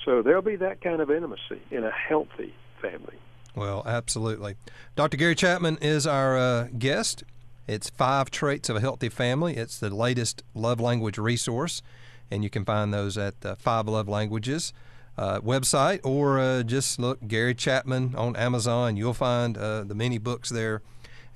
So 0.04 0.22
there'll 0.22 0.42
be 0.42 0.56
that 0.56 0.80
kind 0.80 1.00
of 1.00 1.10
intimacy 1.10 1.62
in 1.70 1.84
a 1.84 1.92
healthy 1.92 2.52
family. 2.80 3.18
Well, 3.54 3.82
absolutely. 3.84 4.56
Dr. 4.96 5.16
Gary 5.16 5.34
Chapman 5.34 5.78
is 5.82 6.06
our 6.06 6.38
uh, 6.38 6.68
guest. 6.78 7.22
It's 7.66 7.90
Five 7.90 8.30
Traits 8.30 8.68
of 8.68 8.76
a 8.76 8.80
Healthy 8.80 9.10
Family. 9.10 9.56
It's 9.56 9.78
the 9.78 9.94
latest 9.94 10.42
love 10.54 10.80
language 10.80 11.18
resource, 11.18 11.82
and 12.30 12.42
you 12.42 12.50
can 12.50 12.64
find 12.64 12.92
those 12.92 13.18
at 13.18 13.40
the 13.42 13.56
Five 13.56 13.86
Love 13.88 14.08
Languages 14.08 14.72
uh, 15.18 15.40
website 15.40 16.00
or 16.04 16.40
uh, 16.40 16.62
just 16.62 16.98
look 16.98 17.26
Gary 17.28 17.54
Chapman 17.54 18.14
on 18.16 18.36
Amazon. 18.36 18.96
You'll 18.96 19.14
find 19.14 19.58
uh, 19.58 19.84
the 19.84 19.94
many 19.94 20.16
books 20.16 20.48
there, 20.48 20.80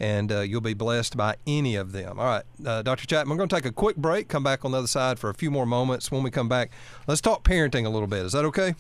and 0.00 0.32
uh, 0.32 0.40
you'll 0.40 0.62
be 0.62 0.75
blessed 0.75 1.16
by 1.16 1.37
any 1.46 1.76
of 1.76 1.92
them. 1.92 2.18
All 2.18 2.26
right, 2.26 2.44
uh, 2.64 2.82
Dr. 2.82 3.06
Chapman, 3.06 3.30
we're 3.30 3.37
going 3.37 3.50
to 3.50 3.56
take 3.56 3.66
a 3.66 3.73
quick 3.73 3.96
break, 3.96 4.28
come 4.28 4.42
back 4.42 4.64
on 4.64 4.73
the 4.73 4.78
other 4.78 4.87
side 4.87 5.18
for 5.18 5.28
a 5.28 5.35
few 5.35 5.50
more 5.50 5.66
moments. 5.66 6.11
When 6.11 6.23
we 6.23 6.30
come 6.30 6.49
back, 6.49 6.70
let's 7.06 7.20
talk 7.20 7.44
parenting 7.44 7.85
a 7.85 7.90
little 7.90 8.08
bit. 8.08 8.25
Is 8.25 8.32
that 8.32 8.46
okay? 8.46 8.75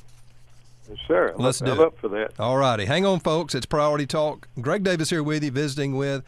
Sure. 1.06 1.34
Let's 1.36 1.60
I'm 1.60 1.76
do 1.76 1.82
up 1.82 1.98
for 1.98 2.08
that. 2.08 2.38
All 2.38 2.56
righty. 2.56 2.84
Hang 2.84 3.04
on, 3.04 3.20
folks. 3.20 3.54
It's 3.54 3.66
Priority 3.66 4.06
Talk. 4.06 4.48
Greg 4.60 4.82
Davis 4.82 5.10
here 5.10 5.22
with 5.22 5.42
you, 5.42 5.50
visiting 5.50 5.96
with 5.96 6.24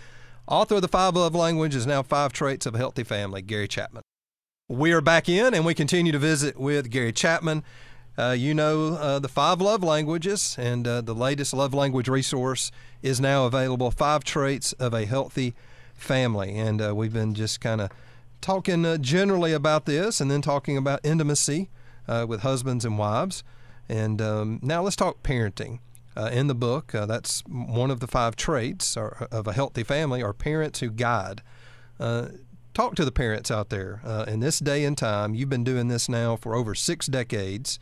author 0.47 0.77
of 0.77 0.83
The 0.83 0.89
Five 0.89 1.15
Love 1.15 1.35
Languages, 1.35 1.83
is 1.83 1.87
now 1.87 2.03
Five 2.03 2.33
Traits 2.33 2.67
of 2.67 2.75
a 2.75 2.79
Healthy 2.79 3.05
Family, 3.05 3.43
Gary 3.43 3.69
Chapman. 3.69 4.03
We 4.69 4.93
are 4.93 5.01
back 5.01 5.29
in 5.29 5.55
and 5.55 5.65
we 5.65 5.75
continue 5.75 6.13
to 6.13 6.19
visit 6.19 6.59
with 6.59 6.91
Gary 6.91 7.13
Chapman. 7.13 7.63
Uh, 8.19 8.33
you 8.37 8.53
know 8.53 8.95
uh, 8.95 9.19
the 9.21 9.29
five 9.29 9.61
love 9.61 9.85
languages, 9.85 10.57
and 10.59 10.89
uh, 10.89 11.01
the 11.01 11.15
latest 11.15 11.55
love 11.55 11.73
language 11.73 12.09
resource 12.09 12.73
is 13.01 13.21
now 13.21 13.47
available 13.47 13.93
Five 13.93 14.25
Traits 14.25 14.73
of 14.73 14.93
a 14.93 15.07
Healthy 15.07 15.55
Family. 15.95 16.57
And 16.59 16.83
uh, 16.83 16.95
we've 16.95 17.13
been 17.13 17.33
just 17.35 17.61
kind 17.61 17.81
of 17.81 17.91
talking 18.41 18.85
uh, 18.85 18.97
generally 18.99 19.53
about 19.53 19.87
this 19.87 20.21
and 20.21 20.31
then 20.31 20.43
talking 20.43 20.77
about 20.77 21.01
intimacy 21.05 21.71
uh, 22.09 22.27
with 22.29 22.41
husbands 22.41 22.85
and 22.85 22.99
wives. 22.99 23.45
And 23.89 24.21
um, 24.21 24.61
now 24.63 24.83
let's 24.83 24.97
talk 24.97 25.23
parenting. 25.23 25.81
uh, 26.19 26.29
in 26.33 26.49
the 26.49 26.55
book. 26.55 26.95
Uh, 26.95 27.07
that's 27.07 27.43
one 27.47 27.91
of 27.91 28.01
the 28.01 28.09
five 28.09 28.35
traits 28.35 28.97
of 28.97 29.47
a 29.47 29.53
healthy 29.53 29.85
family 29.85 30.23
are 30.23 30.33
parents 30.33 30.81
who 30.81 30.91
guide. 30.91 31.43
Uh, 32.01 32.29
talk 32.75 32.97
to 32.97 33.05
the 33.05 33.13
parents 33.13 33.51
out 33.51 33.71
there 33.71 34.01
uh, 34.05 34.25
in 34.27 34.41
this 34.41 34.59
day 34.59 34.85
and 34.85 34.99
time. 34.99 35.35
You've 35.35 35.49
been 35.49 35.65
doing 35.65 35.87
this 35.89 36.09
now 36.09 36.35
for 36.37 36.57
over 36.57 36.75
six 36.75 37.07
decades. 37.07 37.79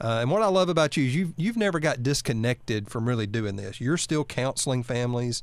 Uh, 0.00 0.18
and 0.20 0.30
what 0.30 0.42
I 0.42 0.46
love 0.46 0.68
about 0.68 0.96
you 0.96 1.04
is 1.04 1.14
you've, 1.14 1.32
you've 1.36 1.56
never 1.56 1.78
got 1.78 2.02
disconnected 2.02 2.90
from 2.90 3.06
really 3.06 3.26
doing 3.26 3.56
this. 3.56 3.80
You're 3.80 3.98
still 3.98 4.24
counseling 4.24 4.82
families. 4.82 5.42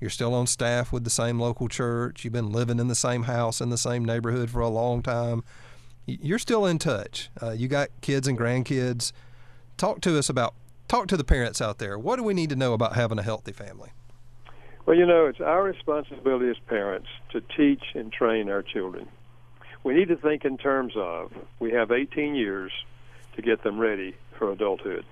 You're 0.00 0.10
still 0.10 0.32
on 0.32 0.46
staff 0.46 0.92
with 0.92 1.04
the 1.04 1.10
same 1.10 1.40
local 1.40 1.68
church. 1.68 2.24
You've 2.24 2.32
been 2.32 2.52
living 2.52 2.78
in 2.78 2.88
the 2.88 2.94
same 2.94 3.24
house 3.24 3.60
in 3.60 3.68
the 3.68 3.78
same 3.78 4.04
neighborhood 4.04 4.48
for 4.50 4.60
a 4.60 4.68
long 4.68 5.02
time. 5.02 5.42
You're 6.06 6.38
still 6.38 6.64
in 6.66 6.78
touch. 6.78 7.30
Uh, 7.42 7.50
you 7.50 7.68
got 7.68 7.88
kids 8.00 8.28
and 8.28 8.38
grandkids. 8.38 9.12
Talk 9.76 10.00
to 10.02 10.18
us 10.18 10.30
about, 10.30 10.54
talk 10.88 11.06
to 11.08 11.16
the 11.16 11.24
parents 11.24 11.60
out 11.60 11.78
there. 11.78 11.98
What 11.98 12.16
do 12.16 12.22
we 12.22 12.32
need 12.32 12.48
to 12.50 12.56
know 12.56 12.72
about 12.72 12.94
having 12.94 13.18
a 13.18 13.22
healthy 13.22 13.52
family? 13.52 13.90
Well, 14.86 14.96
you 14.96 15.04
know, 15.04 15.26
it's 15.26 15.40
our 15.40 15.62
responsibility 15.62 16.48
as 16.48 16.56
parents 16.66 17.08
to 17.32 17.40
teach 17.40 17.82
and 17.94 18.12
train 18.12 18.48
our 18.48 18.62
children. 18.62 19.08
We 19.84 19.94
need 19.94 20.08
to 20.08 20.16
think 20.16 20.44
in 20.44 20.56
terms 20.56 20.94
of 20.96 21.32
we 21.60 21.72
have 21.72 21.90
18 21.90 22.34
years 22.34 22.72
to 23.34 23.42
get 23.42 23.62
them 23.64 23.78
ready 23.78 24.16
for 24.38 24.50
adulthood. 24.50 25.04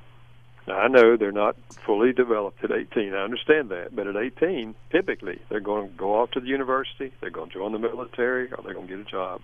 Now, 0.67 0.79
I 0.79 0.89
know 0.89 1.17
they're 1.17 1.31
not 1.31 1.57
fully 1.85 2.15
developed 2.15 2.65
at 2.65 2.73
18. 2.73 3.13
I 3.13 3.19
understand 3.19 3.69
that. 3.69 3.95
But 3.95 4.07
at 4.07 4.17
18, 4.17 4.75
typically, 4.91 5.41
they're 5.51 5.61
going 5.61 5.91
to 5.91 5.95
go 5.95 6.15
off 6.15 6.31
to 6.33 6.41
the 6.41 6.47
university, 6.47 7.13
they're 7.21 7.31
going 7.31 7.51
to 7.51 7.55
join 7.55 7.73
the 7.73 7.79
military, 7.79 8.51
or 8.51 8.63
they're 8.65 8.73
going 8.73 8.87
to 8.87 8.97
get 8.97 9.07
a 9.07 9.11
job. 9.11 9.43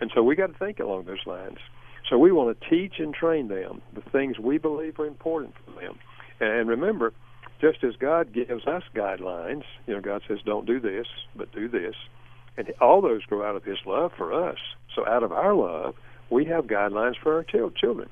And 0.00 0.10
so 0.14 0.22
we 0.22 0.36
got 0.36 0.46
to 0.46 0.58
think 0.58 0.80
along 0.80 1.04
those 1.04 1.26
lines. 1.26 1.58
So 2.08 2.18
we 2.18 2.32
want 2.32 2.58
to 2.58 2.70
teach 2.70 2.94
and 2.98 3.12
train 3.12 3.48
them 3.48 3.82
the 3.94 4.00
things 4.00 4.38
we 4.38 4.58
believe 4.58 4.98
are 4.98 5.06
important 5.06 5.54
for 5.64 5.80
them. 5.80 5.98
And 6.40 6.68
remember, 6.68 7.12
just 7.60 7.82
as 7.84 7.96
God 7.96 8.32
gives 8.32 8.66
us 8.66 8.82
guidelines, 8.94 9.64
you 9.86 9.94
know, 9.94 10.00
God 10.00 10.22
says, 10.26 10.38
don't 10.44 10.66
do 10.66 10.80
this, 10.80 11.06
but 11.36 11.52
do 11.52 11.68
this. 11.68 11.94
And 12.56 12.72
all 12.80 13.00
those 13.00 13.24
grow 13.24 13.48
out 13.48 13.56
of 13.56 13.64
His 13.64 13.78
love 13.84 14.12
for 14.16 14.32
us. 14.32 14.58
So 14.94 15.06
out 15.06 15.22
of 15.22 15.32
our 15.32 15.54
love, 15.54 15.94
we 16.30 16.44
have 16.46 16.66
guidelines 16.66 17.16
for 17.22 17.34
our 17.36 17.44
children. 17.44 18.08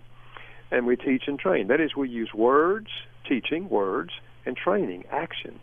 And 0.71 0.87
we 0.87 0.97
teach 0.97 1.25
and 1.27 1.39
train. 1.39 1.69
That 1.69 1.81
is, 1.81 1.95
we 1.97 2.09
use 2.09 2.35
words, 2.35 2.89
teaching, 3.29 3.69
words, 3.69 4.11
and 4.45 4.57
training, 4.57 5.05
actions. 5.11 5.63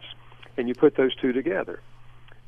And 0.57 0.67
you 0.67 0.75
put 0.75 0.95
those 0.95 1.15
two 1.15 1.33
together. 1.33 1.81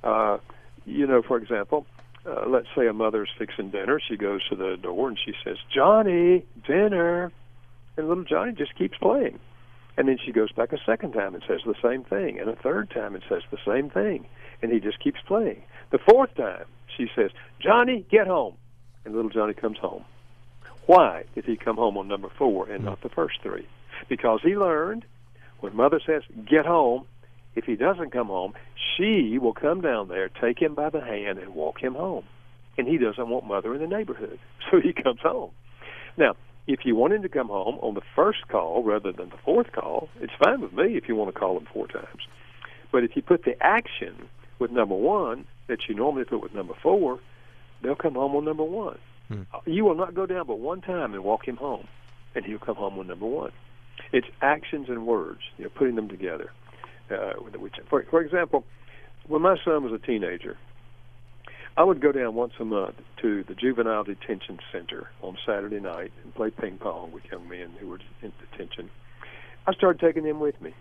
Uh, 0.03 0.37
you 0.85 1.05
know, 1.05 1.21
for 1.21 1.37
example, 1.37 1.85
uh, 2.25 2.48
let's 2.48 2.67
say 2.75 2.88
a 2.88 2.94
mother's 2.94 3.29
fixing 3.38 3.70
dinner. 3.70 4.00
She 4.05 4.17
goes 4.17 4.41
to 4.50 4.55
the 4.55 4.77
door 4.82 5.10
and 5.10 5.17
she 5.24 5.34
says, 5.44 5.58
Johnny, 5.74 6.46
dinner. 6.67 7.32
And 7.98 8.08
little 8.08 8.24
Johnny 8.24 8.53
just 8.53 8.75
keeps 8.75 8.98
playing. 8.98 9.39
And 9.98 10.08
then 10.08 10.17
she 10.24 10.32
goes 10.32 10.51
back 10.51 10.74
a 10.74 10.77
second 10.86 11.13
time 11.13 11.34
and 11.36 11.44
says 11.48 11.62
the 11.65 11.75
same 11.82 12.03
thing, 12.03 12.39
and 12.39 12.50
a 12.50 12.55
third 12.55 12.89
time 12.89 13.15
and 13.15 13.24
says 13.29 13.44
the 13.50 13.58
same 13.65 13.89
thing, 13.89 14.27
and 14.62 14.72
he 14.72 14.79
just 14.79 15.01
keeps 15.01 15.20
playing. 15.25 15.63
The 15.91 16.00
fourth 16.00 16.36
time, 16.36 16.65
she 16.98 17.08
says, 17.15 17.32
Johnny, 17.62 18.05
get 18.12 18.27
home. 18.27 18.55
And 19.05 19.15
little 19.15 19.29
Johnny 19.29 19.53
comes 19.53 19.77
home. 19.77 20.03
Why 20.86 21.24
did 21.34 21.46
he 21.46 21.55
come 21.55 21.77
home 21.77 21.98
on 21.98 22.08
number 22.08 22.29
four 22.38 22.70
and 22.70 22.84
not 22.84 23.01
the 23.01 23.10
first 23.10 23.41
three? 23.41 23.67
Because 24.10 24.41
he 24.44 24.58
learned 24.58 25.05
when 25.62 25.75
mother 25.75 26.01
says, 26.05 26.24
get 26.46 26.65
home, 26.65 27.05
if 27.55 27.65
he 27.65 27.75
doesn't 27.75 28.12
come 28.12 28.27
home, 28.27 28.53
she 28.75 29.38
will 29.39 29.53
come 29.53 29.81
down 29.81 30.07
there, 30.07 30.29
take 30.29 30.59
him 30.59 30.75
by 30.75 30.89
the 30.89 31.01
hand, 31.01 31.39
and 31.39 31.55
walk 31.55 31.79
him 31.81 31.95
home. 31.95 32.25
And 32.77 32.88
he 32.88 32.97
doesn't 32.97 33.29
want 33.29 33.45
mother 33.45 33.74
in 33.74 33.81
the 33.81 33.88
neighborhood, 33.88 34.39
so 34.71 34.79
he 34.79 34.93
comes 34.93 35.19
home. 35.21 35.51
Now, 36.17 36.35
if 36.67 36.79
you 36.83 36.95
want 36.95 37.13
him 37.13 37.21
to 37.21 37.29
come 37.29 37.47
home 37.47 37.75
on 37.81 37.93
the 37.93 38.01
first 38.15 38.47
call 38.50 38.83
rather 38.83 39.12
than 39.12 39.29
the 39.29 39.38
fourth 39.43 39.71
call, 39.71 40.09
it's 40.19 40.33
fine 40.43 40.62
with 40.62 40.74
me 40.74 40.97
if 40.97 41.07
you 41.07 41.15
want 41.15 41.33
to 41.33 41.39
call 41.39 41.57
him 41.57 41.67
four 41.71 41.88
times. 41.88 42.27
But 42.91 43.03
if 43.03 43.15
you 43.15 43.21
put 43.21 43.43
the 43.43 43.55
action 43.62 44.29
with 44.59 44.71
number 44.71 44.95
one 44.95 45.45
that 45.67 45.79
you 45.88 45.95
normally 45.95 46.25
put 46.25 46.41
with 46.41 46.53
number 46.53 46.74
four, 46.81 47.19
they'll 47.83 47.95
come 47.95 48.13
home 48.13 48.35
on 48.35 48.45
number 48.45 48.63
one. 48.63 48.97
Hmm. 49.27 49.43
You 49.65 49.85
will 49.85 49.95
not 49.95 50.13
go 50.13 50.25
down 50.25 50.48
but 50.48 50.59
one 50.59 50.81
time 50.81 51.13
and 51.13 51.24
walk 51.24 51.48
him 51.48 51.57
home, 51.57 51.87
and 52.33 52.46
he'll 52.46 52.59
come 52.59 52.75
home 52.75 52.98
on 52.98 53.07
number 53.07 53.25
one. 53.25 53.51
It's 54.11 54.27
actions 54.41 54.87
and 54.89 55.05
words, 55.05 55.41
you 55.57 55.65
know, 55.65 55.70
putting 55.70 55.96
them 55.96 56.09
together. 56.09 56.51
Uh, 57.09 57.33
for, 57.89 58.03
for 58.09 58.22
example, 58.22 58.65
when 59.27 59.41
my 59.41 59.57
son 59.63 59.83
was 59.83 59.94
a 59.94 60.03
teenager, 60.03 60.57
I 61.77 61.83
would 61.83 62.00
go 62.00 62.11
down 62.11 62.35
once 62.35 62.53
a 62.59 62.65
month 62.65 62.96
to 63.22 63.44
the 63.44 63.53
juvenile 63.53 64.03
detention 64.03 64.59
center 64.72 65.09
on 65.22 65.37
Saturday 65.46 65.79
night 65.79 66.13
and 66.24 66.33
play 66.33 66.50
ping 66.50 66.77
pong 66.77 67.11
with 67.11 67.25
young 67.29 67.50
men 67.50 67.72
who 67.79 67.87
were 67.89 68.00
in 68.22 68.31
detention. 68.51 68.89
I 69.68 69.74
started 69.74 70.00
taking 70.00 70.24
them 70.24 70.39
with 70.39 70.61
me, 70.61 70.74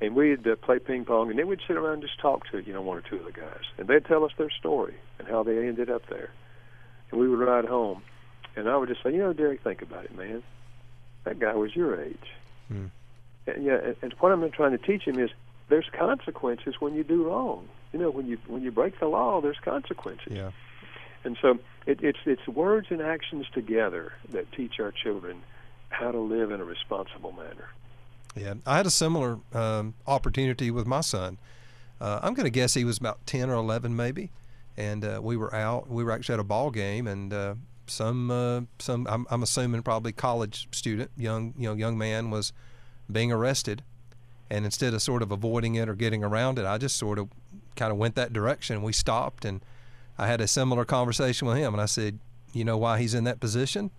and 0.00 0.16
we'd 0.16 0.46
uh, 0.46 0.56
play 0.56 0.80
ping 0.80 1.04
pong, 1.04 1.30
and 1.30 1.38
then 1.38 1.46
we'd 1.46 1.60
sit 1.68 1.76
around 1.76 1.94
and 1.94 2.02
just 2.02 2.18
talk 2.18 2.50
to 2.50 2.58
you 2.58 2.72
know 2.72 2.82
one 2.82 2.98
or 2.98 3.02
two 3.02 3.16
of 3.16 3.24
the 3.26 3.32
guys, 3.32 3.62
and 3.76 3.86
they'd 3.86 4.04
tell 4.06 4.24
us 4.24 4.32
their 4.36 4.50
story 4.50 4.94
and 5.18 5.28
how 5.28 5.42
they 5.44 5.68
ended 5.68 5.88
up 5.88 6.02
there, 6.08 6.30
and 7.10 7.20
we 7.20 7.28
would 7.28 7.38
ride 7.38 7.66
home, 7.66 8.02
and 8.56 8.68
I 8.68 8.76
would 8.76 8.88
just 8.88 9.02
say, 9.04 9.12
you 9.12 9.18
know, 9.18 9.32
Derek, 9.32 9.62
think 9.62 9.82
about 9.82 10.04
it, 10.04 10.16
man. 10.16 10.42
That 11.24 11.38
guy 11.38 11.54
was 11.54 11.76
your 11.76 12.00
age. 12.00 12.18
Mm. 12.72 12.90
And, 13.54 13.64
yeah, 13.64 13.78
and, 13.82 13.96
and 14.02 14.14
what 14.20 14.32
I'm 14.32 14.50
trying 14.50 14.72
to 14.72 14.78
teach 14.78 15.02
him 15.02 15.18
is 15.18 15.30
there's 15.68 15.88
consequences 15.92 16.74
when 16.80 16.94
you 16.94 17.04
do 17.04 17.24
wrong. 17.24 17.68
You 17.92 17.98
know, 17.98 18.10
when 18.10 18.26
you 18.26 18.38
when 18.46 18.62
you 18.62 18.70
break 18.70 19.00
the 19.00 19.06
law, 19.06 19.40
there's 19.40 19.58
consequences. 19.64 20.32
Yeah. 20.32 20.50
And 21.24 21.36
so 21.40 21.58
it, 21.86 22.02
it's 22.02 22.18
it's 22.26 22.46
words 22.46 22.88
and 22.90 23.00
actions 23.00 23.46
together 23.52 24.12
that 24.30 24.50
teach 24.52 24.78
our 24.78 24.92
children 24.92 25.42
how 25.88 26.10
to 26.10 26.18
live 26.18 26.50
in 26.50 26.60
a 26.60 26.64
responsible 26.64 27.32
manner. 27.32 27.68
Yeah, 28.36 28.54
I 28.66 28.76
had 28.76 28.86
a 28.86 28.90
similar 28.90 29.38
um, 29.52 29.94
opportunity 30.06 30.70
with 30.70 30.86
my 30.86 31.00
son. 31.00 31.38
Uh, 32.00 32.20
I'm 32.22 32.34
going 32.34 32.44
to 32.44 32.50
guess 32.50 32.74
he 32.74 32.84
was 32.84 32.98
about 32.98 33.26
ten 33.26 33.50
or 33.50 33.54
eleven, 33.54 33.96
maybe, 33.96 34.30
and 34.76 35.04
uh, 35.04 35.20
we 35.22 35.36
were 35.36 35.52
out. 35.54 35.88
We 35.88 36.04
were 36.04 36.12
actually 36.12 36.34
at 36.34 36.40
a 36.40 36.44
ball 36.44 36.70
game, 36.70 37.06
and 37.06 37.32
uh, 37.32 37.54
some 37.86 38.30
uh, 38.30 38.60
some 38.78 39.06
I'm, 39.08 39.26
I'm 39.30 39.42
assuming 39.42 39.82
probably 39.82 40.12
college 40.12 40.68
student, 40.70 41.10
young 41.16 41.54
you 41.56 41.68
know 41.68 41.74
young 41.74 41.98
man 41.98 42.30
was 42.30 42.52
being 43.10 43.32
arrested 43.32 43.82
and 44.50 44.64
instead 44.64 44.94
of 44.94 45.02
sort 45.02 45.22
of 45.22 45.30
avoiding 45.30 45.74
it 45.74 45.88
or 45.88 45.94
getting 45.94 46.24
around 46.24 46.58
it, 46.58 46.64
I 46.64 46.78
just 46.78 46.96
sort 46.96 47.18
of 47.18 47.28
kind 47.76 47.92
of 47.92 47.98
went 47.98 48.14
that 48.14 48.32
direction. 48.32 48.82
We 48.82 48.92
stopped 48.92 49.44
and 49.44 49.60
I 50.16 50.26
had 50.26 50.40
a 50.40 50.48
similar 50.48 50.84
conversation 50.84 51.46
with 51.46 51.58
him. 51.58 51.74
And 51.74 51.80
I 51.80 51.86
said, 51.86 52.18
You 52.52 52.64
know 52.64 52.76
why 52.76 52.98
he's 52.98 53.14
in 53.14 53.24
that 53.24 53.40
position? 53.40 53.90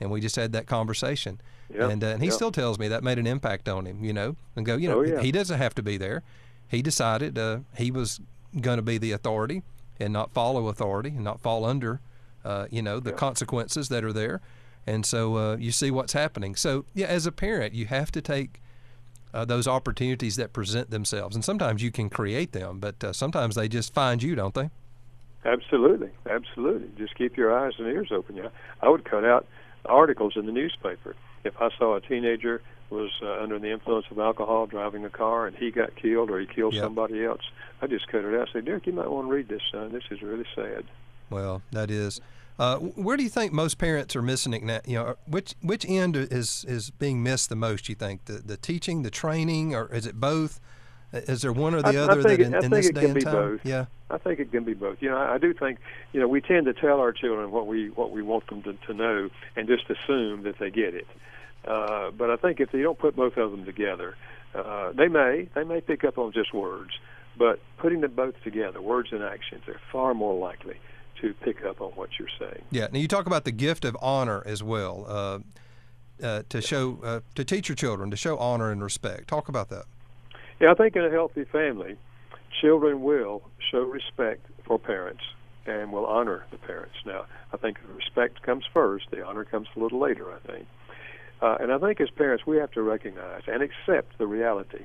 And 0.00 0.10
we 0.10 0.20
just 0.20 0.36
had 0.36 0.52
that 0.52 0.66
conversation. 0.66 1.40
Yep. 1.72 1.90
And, 1.90 2.04
uh, 2.04 2.06
and 2.08 2.22
he 2.22 2.28
yep. 2.28 2.34
still 2.34 2.52
tells 2.52 2.78
me 2.78 2.88
that 2.88 3.04
made 3.04 3.18
an 3.18 3.26
impact 3.26 3.68
on 3.68 3.86
him, 3.86 4.02
you 4.02 4.12
know, 4.12 4.36
and 4.56 4.64
go, 4.64 4.76
you 4.76 4.88
know, 4.88 5.00
oh, 5.00 5.02
yeah. 5.02 5.20
he 5.20 5.30
doesn't 5.30 5.58
have 5.58 5.74
to 5.74 5.82
be 5.82 5.96
there. 5.96 6.22
He 6.68 6.82
decided 6.82 7.38
uh, 7.38 7.60
he 7.76 7.90
was 7.90 8.20
going 8.60 8.76
to 8.76 8.82
be 8.82 8.96
the 8.96 9.12
authority 9.12 9.62
and 10.00 10.12
not 10.12 10.32
follow 10.32 10.68
authority 10.68 11.10
and 11.10 11.24
not 11.24 11.40
fall 11.40 11.64
under, 11.64 12.00
uh, 12.44 12.66
you 12.70 12.80
know, 12.80 13.00
the 13.00 13.10
yep. 13.10 13.18
consequences 13.18 13.88
that 13.88 14.04
are 14.04 14.12
there. 14.12 14.40
And 14.88 15.04
so 15.04 15.36
uh, 15.36 15.56
you 15.56 15.70
see 15.70 15.90
what's 15.90 16.14
happening. 16.14 16.56
So, 16.56 16.86
yeah, 16.94 17.08
as 17.08 17.26
a 17.26 17.32
parent, 17.32 17.74
you 17.74 17.84
have 17.86 18.10
to 18.12 18.22
take 18.22 18.62
uh, 19.34 19.44
those 19.44 19.68
opportunities 19.68 20.36
that 20.36 20.54
present 20.54 20.90
themselves. 20.90 21.36
And 21.36 21.44
sometimes 21.44 21.82
you 21.82 21.90
can 21.90 22.08
create 22.08 22.52
them, 22.52 22.78
but 22.78 23.04
uh, 23.04 23.12
sometimes 23.12 23.54
they 23.54 23.68
just 23.68 23.92
find 23.92 24.22
you, 24.22 24.34
don't 24.34 24.54
they? 24.54 24.70
Absolutely, 25.44 26.08
absolutely. 26.28 26.88
Just 26.96 27.14
keep 27.16 27.36
your 27.36 27.56
eyes 27.56 27.74
and 27.78 27.86
ears 27.86 28.08
open. 28.10 28.36
Yeah, 28.36 28.48
I 28.80 28.88
would 28.88 29.04
cut 29.04 29.26
out 29.26 29.46
articles 29.84 30.34
in 30.36 30.46
the 30.46 30.52
newspaper 30.52 31.14
if 31.44 31.54
I 31.60 31.68
saw 31.78 31.96
a 31.96 32.00
teenager 32.00 32.62
was 32.88 33.10
uh, 33.22 33.42
under 33.42 33.58
the 33.58 33.70
influence 33.70 34.06
of 34.10 34.18
alcohol 34.18 34.66
driving 34.66 35.04
a 35.04 35.10
car 35.10 35.46
and 35.46 35.54
he 35.54 35.70
got 35.70 35.94
killed 35.96 36.30
or 36.30 36.40
he 36.40 36.46
killed 36.46 36.72
yep. 36.72 36.84
somebody 36.84 37.22
else. 37.24 37.42
I 37.82 37.86
just 37.86 38.08
cut 38.08 38.24
it 38.24 38.34
out. 38.34 38.48
I 38.48 38.52
say, 38.54 38.60
Derek, 38.62 38.86
you 38.86 38.94
might 38.94 39.10
want 39.10 39.28
to 39.28 39.32
read 39.32 39.48
this, 39.48 39.60
son. 39.70 39.92
This 39.92 40.04
is 40.10 40.22
really 40.22 40.46
sad. 40.54 40.84
Well, 41.28 41.60
that 41.72 41.90
is. 41.90 42.22
Uh, 42.58 42.78
where 42.78 43.16
do 43.16 43.22
you 43.22 43.28
think 43.28 43.52
most 43.52 43.78
parents 43.78 44.16
are 44.16 44.22
missing 44.22 44.52
it 44.52 44.64
now? 44.64 44.80
You 44.84 44.94
know, 44.96 45.16
which 45.26 45.54
which 45.62 45.86
end 45.88 46.16
is 46.16 46.64
is 46.66 46.90
being 46.90 47.22
missed 47.22 47.48
the 47.50 47.56
most? 47.56 47.88
You 47.88 47.94
think 47.94 48.24
the 48.24 48.34
the 48.34 48.56
teaching, 48.56 49.02
the 49.02 49.10
training, 49.10 49.74
or 49.74 49.92
is 49.94 50.06
it 50.06 50.18
both? 50.18 50.60
Is 51.12 51.42
there 51.42 51.52
one 51.52 51.74
or 51.74 51.82
the 51.82 51.90
I, 51.90 51.96
other 51.96 52.20
I 52.20 52.36
that 52.36 52.40
in, 52.40 52.54
it, 52.54 52.64
in 52.64 52.70
this 52.70 52.90
day 52.90 53.10
and 53.10 53.20
time? 53.22 53.32
Both. 53.32 53.60
Yeah, 53.64 53.86
I 54.10 54.18
think 54.18 54.40
it 54.40 54.50
can 54.50 54.64
be 54.64 54.74
both. 54.74 54.98
You 55.00 55.10
know, 55.10 55.16
I, 55.16 55.34
I 55.34 55.38
do 55.38 55.54
think 55.54 55.78
you 56.12 56.20
know 56.20 56.26
we 56.26 56.40
tend 56.40 56.66
to 56.66 56.74
tell 56.74 56.98
our 56.98 57.12
children 57.12 57.52
what 57.52 57.68
we 57.68 57.90
what 57.90 58.10
we 58.10 58.22
want 58.22 58.48
them 58.48 58.62
to, 58.64 58.72
to 58.72 58.94
know 58.94 59.30
and 59.54 59.68
just 59.68 59.84
assume 59.84 60.42
that 60.42 60.58
they 60.58 60.70
get 60.70 60.94
it. 60.94 61.06
Uh, 61.64 62.10
but 62.10 62.28
I 62.30 62.36
think 62.36 62.60
if 62.60 62.72
you 62.72 62.82
don't 62.82 62.98
put 62.98 63.14
both 63.14 63.36
of 63.36 63.52
them 63.52 63.64
together, 63.66 64.16
uh, 64.54 64.92
they 64.92 65.06
may 65.06 65.48
they 65.54 65.62
may 65.62 65.80
pick 65.80 66.02
up 66.02 66.18
on 66.18 66.32
just 66.32 66.52
words, 66.52 66.90
but 67.38 67.60
putting 67.78 68.00
them 68.00 68.14
both 68.16 68.34
together, 68.42 68.82
words 68.82 69.10
and 69.12 69.22
actions, 69.22 69.62
they're 69.64 69.80
far 69.92 70.12
more 70.12 70.34
likely 70.34 70.80
to 71.20 71.34
pick 71.34 71.64
up 71.64 71.80
on 71.80 71.90
what 71.92 72.10
you're 72.18 72.28
saying. 72.38 72.62
Yeah. 72.70 72.88
Now 72.92 72.98
you 72.98 73.08
talk 73.08 73.26
about 73.26 73.44
the 73.44 73.52
gift 73.52 73.84
of 73.84 73.96
honor 74.00 74.42
as 74.46 74.62
well. 74.62 75.04
Uh, 75.08 75.38
uh, 76.22 76.42
to 76.48 76.60
show 76.60 76.98
uh, 77.04 77.20
to 77.34 77.44
teach 77.44 77.68
your 77.68 77.76
children 77.76 78.10
to 78.10 78.16
show 78.16 78.36
honor 78.38 78.70
and 78.70 78.82
respect. 78.82 79.28
Talk 79.28 79.48
about 79.48 79.68
that. 79.68 79.84
Yeah, 80.60 80.72
I 80.72 80.74
think 80.74 80.96
in 80.96 81.04
a 81.04 81.10
healthy 81.10 81.44
family, 81.44 81.96
children 82.60 83.02
will 83.02 83.42
show 83.70 83.82
respect 83.82 84.44
for 84.64 84.78
parents 84.78 85.22
and 85.66 85.92
will 85.92 86.06
honor 86.06 86.44
the 86.50 86.58
parents. 86.58 86.96
Now, 87.06 87.26
I 87.52 87.56
think 87.56 87.78
respect 87.94 88.42
comes 88.42 88.64
first. 88.72 89.06
The 89.10 89.24
honor 89.24 89.44
comes 89.44 89.68
a 89.76 89.80
little 89.80 90.00
later. 90.00 90.32
I 90.32 90.38
think. 90.46 90.66
Uh, 91.40 91.56
and 91.60 91.72
I 91.72 91.78
think 91.78 92.00
as 92.00 92.10
parents, 92.10 92.44
we 92.46 92.56
have 92.56 92.72
to 92.72 92.82
recognize 92.82 93.42
and 93.46 93.62
accept 93.62 94.18
the 94.18 94.26
reality. 94.26 94.84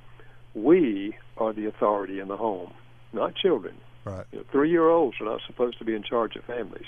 We 0.53 1.15
are 1.37 1.51
the 1.51 1.65
authority 1.65 2.19
in 2.19 2.27
the 2.27 2.37
home, 2.37 2.73
not 3.11 3.35
children. 3.35 3.75
Right. 4.05 4.25
You 4.31 4.39
know, 4.39 4.45
three-year-olds 4.51 5.17
are 5.21 5.25
not 5.25 5.41
supposed 5.47 5.79
to 5.79 5.85
be 5.85 5.95
in 5.95 6.03
charge 6.03 6.35
of 6.35 6.43
families. 6.43 6.87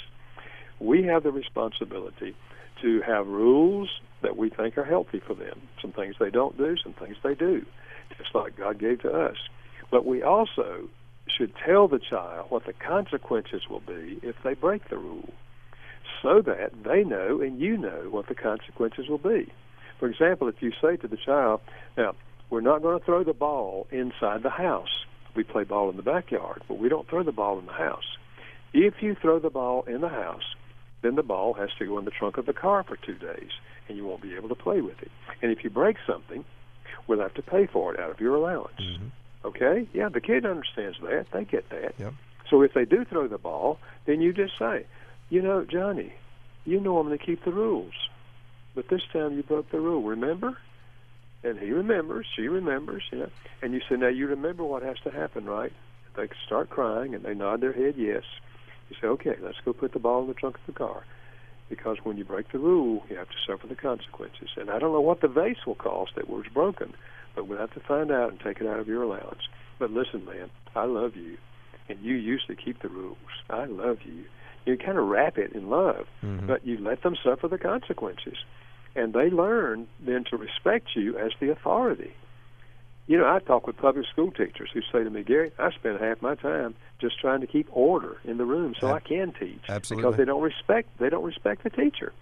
We 0.80 1.04
have 1.04 1.23
the 1.23 1.32
responsibility 1.32 2.36
to 2.82 3.01
have 3.01 3.28
rules 3.28 3.89
that 4.21 4.36
we 4.36 4.49
think 4.49 4.78
are 4.78 4.84
healthy 4.84 5.21
for 5.25 5.34
them. 5.34 5.62
Some 5.82 5.91
things 5.91 6.15
they 6.19 6.30
don't 6.30 6.58
do, 6.58 6.75
some 6.84 6.93
things 6.93 7.15
they 7.23 7.36
do, 7.36 7.65
just 8.17 8.36
like 8.36 8.58
God 8.58 8.80
gave 8.80 9.01
to 9.01 9.12
us. 9.12 9.38
But 9.91 10.06
we 10.06 10.23
also 10.23 10.89
should 11.28 11.54
tell 11.65 11.88
the 11.88 11.99
child 11.99 12.47
what 12.49 12.65
the 12.65 12.73
consequences 12.73 13.63
will 13.69 13.80
be 13.80 14.19
if 14.21 14.36
they 14.43 14.54
break 14.54 14.89
the 14.89 14.97
rule 14.97 15.34
so 16.21 16.41
that 16.41 16.71
they 16.84 17.04
know 17.04 17.41
and 17.41 17.60
you 17.60 17.78
know 17.78 18.08
what 18.10 18.28
the 18.28 18.36
consequences 18.36 19.08
will 19.08 19.17
be. 19.17 19.51
For 19.99 20.08
example, 20.10 20.47
if 20.47 20.62
you 20.62 20.71
say 20.82 20.97
to 20.97 21.08
the 21.08 21.17
child, 21.17 21.62
now, 21.97 22.15
we're 22.49 22.62
not 22.62 22.82
going 22.82 22.99
to 22.99 23.06
throw 23.06 23.23
the 23.23 23.34
ball 23.34 23.88
inside 23.91 24.43
the 24.43 24.49
house. 24.49 25.06
We 25.36 25.43
play 25.43 25.63
ball 25.63 25.89
in 25.89 25.98
the 25.98 26.04
backyard, 26.04 26.63
but 26.67 26.80
we 26.80 26.89
don't 26.89 27.08
throw 27.08 27.24
the 27.24 27.32
ball 27.32 27.60
in 27.60 27.65
the 27.65 27.74
house. 27.74 28.17
If 28.74 29.02
you 29.02 29.15
throw 29.15 29.39
the 29.39 29.50
ball 29.50 29.84
in 29.88 30.02
the 30.02 30.10
house, 30.10 30.56
then 31.02 31.15
the 31.15 31.24
ball 31.24 31.54
has 31.54 31.69
to 31.80 31.86
go 31.86 32.00
in 32.00 32.06
the 32.06 32.12
trunk 32.12 32.38
of 32.38 32.45
the 32.45 32.54
car 32.54 32.84
for 32.84 32.98
two 32.98 33.15
days, 33.15 33.52
and 33.88 33.98
you 33.98 34.06
won't 34.06 34.21
be 34.21 34.36
able 34.36 34.50
to 34.50 34.56
play 34.56 34.82
with 34.82 35.02
it. 35.02 35.12
And 35.41 35.52
if 35.52 35.63
you 35.63 35.69
break 35.69 35.98
something, 36.08 36.43
we'll 37.08 37.19
have 37.21 37.34
to 37.36 37.41
pay 37.41 37.67
for 37.67 37.93
it 37.93 38.00
out 38.00 38.12
of 38.12 38.19
your 38.19 38.36
allowance. 38.36 38.80
Mm-hmm. 38.80 39.08
Okay? 39.45 39.88
Yeah, 39.93 40.10
the 40.10 40.21
kid 40.21 40.45
understands 40.45 40.98
that. 41.02 41.28
They 41.32 41.45
get 41.45 41.69
that. 41.69 41.93
Yep. 42.00 42.13
So 42.50 42.62
if 42.62 42.74
they 42.74 42.86
do 42.86 43.06
throw 43.06 43.28
the 43.28 43.38
ball, 43.38 43.80
then 44.06 44.21
you 44.21 44.34
just 44.34 44.58
say, 44.58 44.86
you 45.30 45.41
know, 45.41 45.65
Johnny, 45.65 46.13
you 46.65 46.80
normally 46.80 47.17
keep 47.17 47.43
the 47.43 47.52
rules, 47.52 47.93
but 48.74 48.89
this 48.89 49.02
time 49.13 49.36
you 49.36 49.43
broke 49.43 49.69
the 49.71 49.80
rule. 49.80 50.02
Remember? 50.04 50.58
And 51.45 51.60
he 51.60 51.71
remembers, 51.71 52.25
she 52.36 52.47
remembers, 52.47 53.03
you 53.12 53.19
know. 53.19 53.29
And 53.62 53.73
you 53.73 53.81
say, 53.88 53.95
now 53.95 54.08
you 54.08 54.25
remember 54.27 54.63
what 54.63 54.81
has 54.81 54.97
to 55.03 55.12
happen, 55.12 55.45
right? 55.45 55.71
They 56.17 56.27
start 56.45 56.71
crying 56.71 57.13
and 57.13 57.23
they 57.23 57.36
nod 57.36 57.62
their 57.62 57.71
head 57.71 57.93
yes. 57.97 58.23
You 58.89 58.95
say, 58.99 59.08
okay, 59.08 59.36
let's 59.41 59.58
go 59.63 59.71
put 59.71 59.93
the 59.93 59.99
ball 59.99 60.21
in 60.21 60.27
the 60.27 60.34
trunk 60.34 60.55
of 60.55 60.65
the 60.65 60.73
car. 60.73 61.05
Because 61.69 61.97
when 62.03 62.17
you 62.17 62.25
break 62.25 62.51
the 62.51 62.58
rule, 62.58 63.03
you 63.10 63.15
have 63.17 63.29
to 63.29 63.36
suffer 63.47 63.67
the 63.67 63.75
consequences. 63.75 64.49
And 64.58 64.71
I 64.71 64.79
don't 64.79 64.91
know 64.91 65.01
what 65.01 65.21
the 65.21 65.27
vase 65.27 65.65
will 65.67 65.75
cost 65.75 66.13
that 66.15 66.29
was 66.29 66.45
broken, 66.51 66.93
but 67.36 67.47
we'll 67.47 67.60
have 67.60 67.73
to 67.73 67.79
find 67.79 68.12
out 68.12 68.31
and 68.31 68.39
take 68.39 68.60
it 68.60 68.67
out 68.67 68.79
of 68.79 68.88
your 68.88 69.03
allowance. 69.03 69.41
But 69.77 69.91
listen, 69.91 70.25
man, 70.25 70.49
I 70.75 70.86
love 70.86 71.15
you, 71.15 71.38
and 71.89 71.99
you 72.01 72.15
usually 72.15 72.55
keep 72.55 72.81
the 72.81 72.89
rules. 72.89 73.17
I 73.49 73.65
love 73.65 73.99
you. 74.03 74.25
You 74.65 74.77
kind 74.77 74.97
of 74.97 75.08
wrap 75.08 75.38
it 75.38 75.53
in 75.53 75.69
love, 75.69 76.08
Mhm. 76.23 76.47
but 76.47 76.65
you 76.65 76.77
let 76.77 77.03
them 77.03 77.15
suffer 77.15 77.47
the 77.47 77.58
consequences. 77.58 78.38
And 78.95 79.13
they 79.13 79.29
learn 79.29 79.88
then 79.99 80.23
to 80.29 80.38
respect 80.38 80.88
you 80.95 81.17
as 81.17 81.31
the 81.39 81.51
authority. 81.51 82.13
You 83.08 83.17
know, 83.19 83.27
I 83.27 83.39
talk 83.39 83.67
with 83.67 83.77
public 83.77 84.08
school 84.08 84.31
teachers 84.31 84.69
who 84.73 84.81
say 84.91 85.03
to 85.03 85.10
me, 85.10 85.23
Gary, 85.23 85.51
I 85.60 85.71
spend 85.71 85.99
half 85.99 86.21
my 86.21 86.36
time 86.36 86.75
just 86.99 87.19
trying 87.19 87.41
to 87.41 87.47
keep 87.47 87.67
order 87.71 88.17
in 88.23 88.38
the 88.38 88.45
room 88.45 88.73
so 88.79 88.91
I 88.91 88.99
can 88.99 89.34
teach. 89.39 89.62
absolutely. 89.69 90.03
Because 90.03 90.17
they 90.17 90.25
don't 90.25 90.41
respect 90.41 90.89
they 90.97 91.10
don't 91.10 91.23
respect 91.23 91.63
the 91.63 91.69
teacher. 91.69 92.13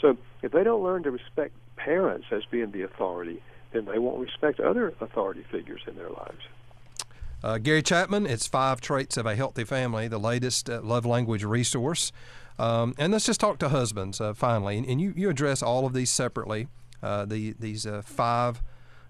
So 0.00 0.16
if 0.42 0.52
they 0.52 0.64
don't 0.64 0.82
learn 0.82 1.04
to 1.04 1.10
respect 1.10 1.54
parents 1.76 2.26
as 2.32 2.42
being 2.50 2.72
the 2.72 2.82
authority, 2.82 3.42
then 3.72 3.84
they 3.84 3.98
won't 3.98 4.18
respect 4.18 4.60
other 4.60 4.92
authority 5.00 5.44
figures 5.50 5.82
in 5.86 5.96
their 5.96 6.10
lives. 6.10 6.42
Uh, 7.42 7.58
Gary 7.58 7.82
Chapman, 7.82 8.26
it's 8.26 8.48
Five 8.48 8.80
Traits 8.80 9.16
of 9.16 9.24
a 9.24 9.36
Healthy 9.36 9.64
Family, 9.64 10.08
the 10.08 10.18
latest 10.18 10.68
uh, 10.68 10.80
love 10.82 11.06
language 11.06 11.44
resource. 11.44 12.10
Um, 12.58 12.94
and 12.98 13.12
let's 13.12 13.26
just 13.26 13.40
talk 13.40 13.58
to 13.58 13.68
husbands 13.68 14.20
uh, 14.20 14.34
finally. 14.34 14.78
And, 14.78 14.86
and 14.86 15.00
you, 15.00 15.14
you 15.16 15.30
address 15.30 15.62
all 15.62 15.86
of 15.86 15.92
these 15.92 16.10
separately, 16.10 16.68
uh, 17.02 17.24
the, 17.24 17.54
these 17.58 17.86
uh, 17.86 18.02
five 18.04 18.62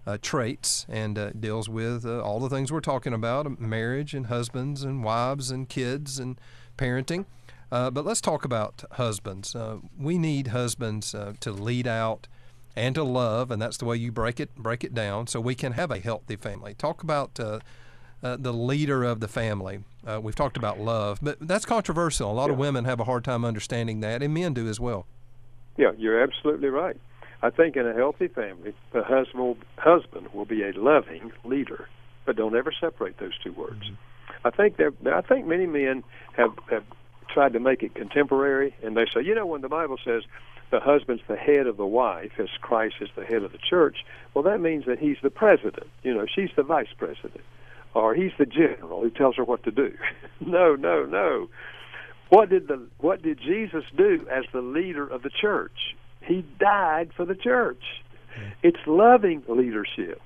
uh, 0.07 0.19
traits, 0.21 0.87
and 0.89 1.19
uh, 1.19 1.31
deals 1.31 1.69
with 1.69 2.05
uh, 2.05 2.21
all 2.23 2.41
the 2.41 2.49
things 2.49 2.73
we're 2.73 2.81
talking 2.81 3.13
about 3.13 3.47
um, 3.47 3.57
marriage 3.59 4.15
and 4.15 4.27
husbands 4.27 4.83
and 4.83 5.05
wives 5.05 5.51
and 5.51 5.69
kids 5.69 6.19
and 6.19 6.41
parenting. 6.77 7.27
But 7.71 8.05
let's 8.05 8.23
talk 8.23 8.45
about 8.45 8.85
husbands. 8.93 9.55
We 9.99 10.17
need 10.17 10.49
husbands 10.49 11.15
to 11.41 11.53
lead 11.53 11.87
out 11.87 12.27
and 12.75 12.95
to 12.95 13.03
love, 13.03 13.51
and 13.51 13.61
that's 13.61 13.77
the 13.77 13.85
way 13.85 13.97
you 13.97 14.11
break 14.11 14.41
it 14.41 14.55
break 14.57 14.85
it 14.85 14.95
down, 14.95 15.27
so 15.27 15.41
we 15.41 15.55
can 15.55 15.73
have 15.73 15.91
a 15.91 15.99
healthy 15.99 16.37
family. 16.37 16.73
Talk 16.73 17.03
about 17.03 17.39
uh, 18.23 18.37
the 18.39 18.53
leader 18.53 19.05
of 19.05 19.21
the 19.21 19.29
family. 19.29 19.81
Uh, 20.07 20.21
we've 20.21 20.35
talked 20.35 20.57
about 20.57 20.79
love, 20.79 21.19
but 21.23 21.37
that's 21.41 21.65
controversial. 21.65 22.31
A 22.31 22.33
lot 22.33 22.51
of 22.51 22.59
women 22.59 22.85
have 22.85 23.01
a 23.01 23.05
hard 23.05 23.25
time 23.25 23.45
understanding 23.45 24.01
that, 24.01 24.23
and 24.23 24.33
men 24.33 24.55
do 24.55 24.69
as 24.69 24.81
well. 24.81 25.07
Yeah, 25.77 25.93
you're 25.97 26.21
absolutely 26.23 26.69
right. 26.69 26.97
I 27.43 27.51
think 27.51 27.77
in 27.77 27.87
a 27.87 27.95
healthy 27.95 28.29
family, 28.29 28.75
the 28.93 29.05
husband 29.05 29.39
will, 29.39 29.57
husband 29.77 30.29
will 30.33 30.45
be 30.45 30.63
a 30.63 30.73
loving 30.73 31.31
leader, 31.45 31.89
but 32.25 32.37
don't 32.37 32.57
ever 32.57 32.73
separate 32.73 33.19
those 33.19 33.39
two 33.45 33.53
words. 33.53 33.85
I 34.45 34.51
think 34.51 34.77
there. 34.77 34.93
I 35.13 35.21
think 35.21 35.47
many 35.47 35.67
men 35.67 36.03
have 36.37 36.53
have 36.71 36.85
tried 37.29 37.53
to 37.53 37.61
make 37.61 37.83
it 37.83 37.95
contemporary, 37.95 38.75
and 38.83 38.97
they 38.97 39.05
say, 39.15 39.23
you 39.23 39.35
know, 39.35 39.47
when 39.47 39.61
the 39.61 39.69
Bible 39.69 39.99
says 40.05 40.23
the 40.71 40.81
husband's 40.81 41.23
the 41.29 41.37
head 41.37 41.67
of 41.67 41.77
the 41.77 41.87
wife, 41.87 42.33
as 42.39 42.49
Christ 42.61 42.97
is 43.01 43.09
the 43.17 43.25
head 43.25 43.43
of 43.43 43.53
the 43.53 43.59
church, 43.59 43.99
well, 44.35 44.43
that 44.45 44.61
means 44.61 44.85
that 44.87 44.99
he's 44.99 45.17
the 45.23 45.31
president. 45.31 45.87
You 46.03 46.15
know, 46.15 46.27
she's 46.33 46.51
the 46.57 46.63
vice 46.63 46.93
president, 46.97 47.43
or 47.95 48.15
he's 48.15 48.33
the 48.39 48.47
general 48.47 49.03
who 49.03 49.11
tells 49.11 49.37
her 49.37 49.45
what 49.45 49.63
to 49.65 49.71
do. 49.71 49.93
no, 50.41 50.75
no, 50.75 51.05
no. 51.05 51.49
What 52.31 52.51
did 52.51 52.69
the 52.69 52.87
what 52.99 53.23
did 53.23 53.39
Jesus 53.41 53.85
do 53.97 54.27
as 54.31 54.45
the 54.53 54.61
leader 54.61 55.07
of 55.07 55.23
the 55.23 55.31
church? 55.31 55.97
He 56.21 56.45
died 56.61 57.11
for 57.17 57.25
the 57.25 57.35
church. 57.35 57.83
It's 58.63 58.79
loving 58.87 59.43
leadership. 59.49 60.21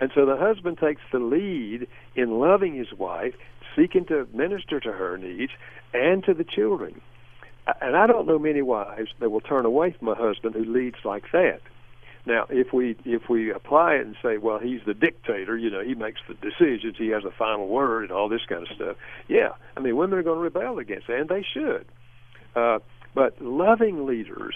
And 0.00 0.10
so 0.14 0.26
the 0.26 0.36
husband 0.36 0.78
takes 0.78 1.02
the 1.12 1.18
lead 1.18 1.86
in 2.16 2.40
loving 2.40 2.74
his 2.74 2.92
wife, 2.92 3.34
seeking 3.76 4.04
to 4.06 4.26
minister 4.32 4.80
to 4.80 4.92
her 4.92 5.16
needs 5.16 5.52
and 5.92 6.24
to 6.24 6.34
the 6.34 6.44
children. 6.44 7.00
And 7.80 7.96
I 7.96 8.06
don't 8.06 8.26
know 8.26 8.38
many 8.38 8.62
wives 8.62 9.10
that 9.20 9.30
will 9.30 9.40
turn 9.40 9.64
away 9.64 9.94
from 9.96 10.08
a 10.08 10.14
husband 10.14 10.54
who 10.54 10.64
leads 10.64 10.96
like 11.04 11.24
that. 11.32 11.60
Now, 12.24 12.46
if 12.48 12.72
we 12.72 12.96
if 13.04 13.28
we 13.28 13.50
apply 13.50 13.94
it 13.94 14.06
and 14.06 14.16
say, 14.22 14.38
well, 14.38 14.58
he's 14.60 14.80
the 14.86 14.94
dictator, 14.94 15.56
you 15.56 15.70
know, 15.70 15.82
he 15.82 15.94
makes 15.94 16.20
the 16.28 16.34
decisions, 16.34 16.94
he 16.96 17.08
has 17.08 17.24
the 17.24 17.32
final 17.36 17.66
word, 17.66 18.04
and 18.04 18.12
all 18.12 18.28
this 18.28 18.42
kind 18.48 18.62
of 18.62 18.68
stuff. 18.74 18.96
Yeah, 19.28 19.50
I 19.76 19.80
mean, 19.80 19.96
women 19.96 20.18
are 20.18 20.22
going 20.22 20.38
to 20.38 20.42
rebel 20.42 20.78
against 20.78 21.08
that, 21.08 21.18
and 21.18 21.28
they 21.28 21.44
should. 21.52 21.86
Uh, 22.54 22.78
but 23.14 23.42
loving 23.42 24.06
leaders, 24.06 24.54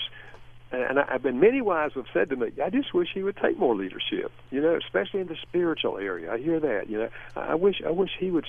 and 0.70 1.00
I've 1.00 1.22
been 1.22 1.40
many 1.40 1.60
wives 1.60 1.94
have 1.94 2.06
said 2.12 2.28
to 2.30 2.36
me, 2.36 2.52
I 2.64 2.70
just 2.70 2.94
wish 2.94 3.08
he 3.12 3.24
would 3.24 3.36
take 3.36 3.58
more 3.58 3.74
leadership. 3.74 4.30
You 4.50 4.60
know, 4.60 4.76
especially 4.76 5.20
in 5.20 5.26
the 5.26 5.36
spiritual 5.42 5.98
area. 5.98 6.32
I 6.32 6.38
hear 6.38 6.60
that. 6.60 6.88
You 6.88 6.98
know, 6.98 7.08
I 7.34 7.40
I 7.40 7.54
wish 7.54 7.82
I 7.84 7.90
wish 7.90 8.10
he 8.18 8.30
would 8.30 8.46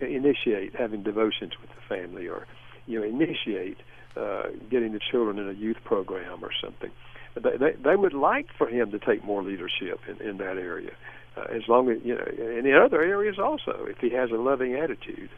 initiate 0.00 0.74
having 0.76 1.02
devotions 1.02 1.52
with 1.60 1.70
the 1.70 1.82
family, 1.88 2.28
or 2.28 2.46
you 2.86 3.00
know, 3.00 3.06
initiate 3.06 3.78
uh, 4.16 4.48
getting 4.70 4.92
the 4.92 5.00
children 5.10 5.38
in 5.38 5.48
a 5.48 5.52
youth 5.52 5.78
program 5.84 6.44
or 6.44 6.50
something. 6.62 6.90
They, 7.34 7.56
they, 7.56 7.72
they 7.72 7.96
would 7.96 8.12
like 8.12 8.48
for 8.58 8.66
him 8.66 8.90
to 8.90 8.98
take 8.98 9.24
more 9.24 9.42
leadership 9.42 10.00
in, 10.08 10.20
in 10.26 10.36
that 10.38 10.56
area, 10.56 10.92
uh, 11.36 11.42
as 11.50 11.62
long 11.68 11.90
as 11.90 11.98
you 12.04 12.14
know, 12.16 12.24
and 12.24 12.66
in 12.66 12.74
other 12.74 13.02
areas 13.02 13.38
also, 13.38 13.86
if 13.88 13.98
he 13.98 14.10
has 14.10 14.30
a 14.30 14.36
loving 14.36 14.74
attitude. 14.74 15.30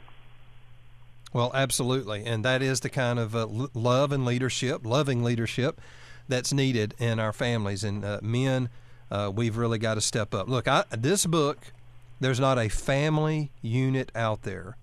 Well, 1.33 1.51
absolutely, 1.55 2.25
and 2.25 2.45
that 2.45 2.63
is 2.63 2.81
the 2.81 2.91
kind 2.91 3.19
of 3.19 3.35
uh, 3.35 3.47
love 3.75 4.13
and 4.13 4.25
leadership, 4.25 4.85
loving 4.85 5.23
leadership, 5.23 5.81
that's 6.29 6.53
needed 6.53 6.95
in 6.99 7.19
our 7.19 7.33
families. 7.33 7.85
And 7.85 8.05
uh, 8.05 8.21
men, 8.23 8.69
uh, 9.11 9.31
we've 9.35 9.57
really 9.57 9.79
got 9.79 9.95
to 9.95 10.01
step 10.01 10.35
up. 10.35 10.49
Look, 10.49 10.69
I, 10.69 10.85
this 10.91 11.27
book, 11.27 11.73
there's 12.21 12.41
not 12.41 12.59
a 12.59 12.69
family 12.69 13.51
unit 13.61 14.13
out 14.15 14.43
there, 14.43 14.77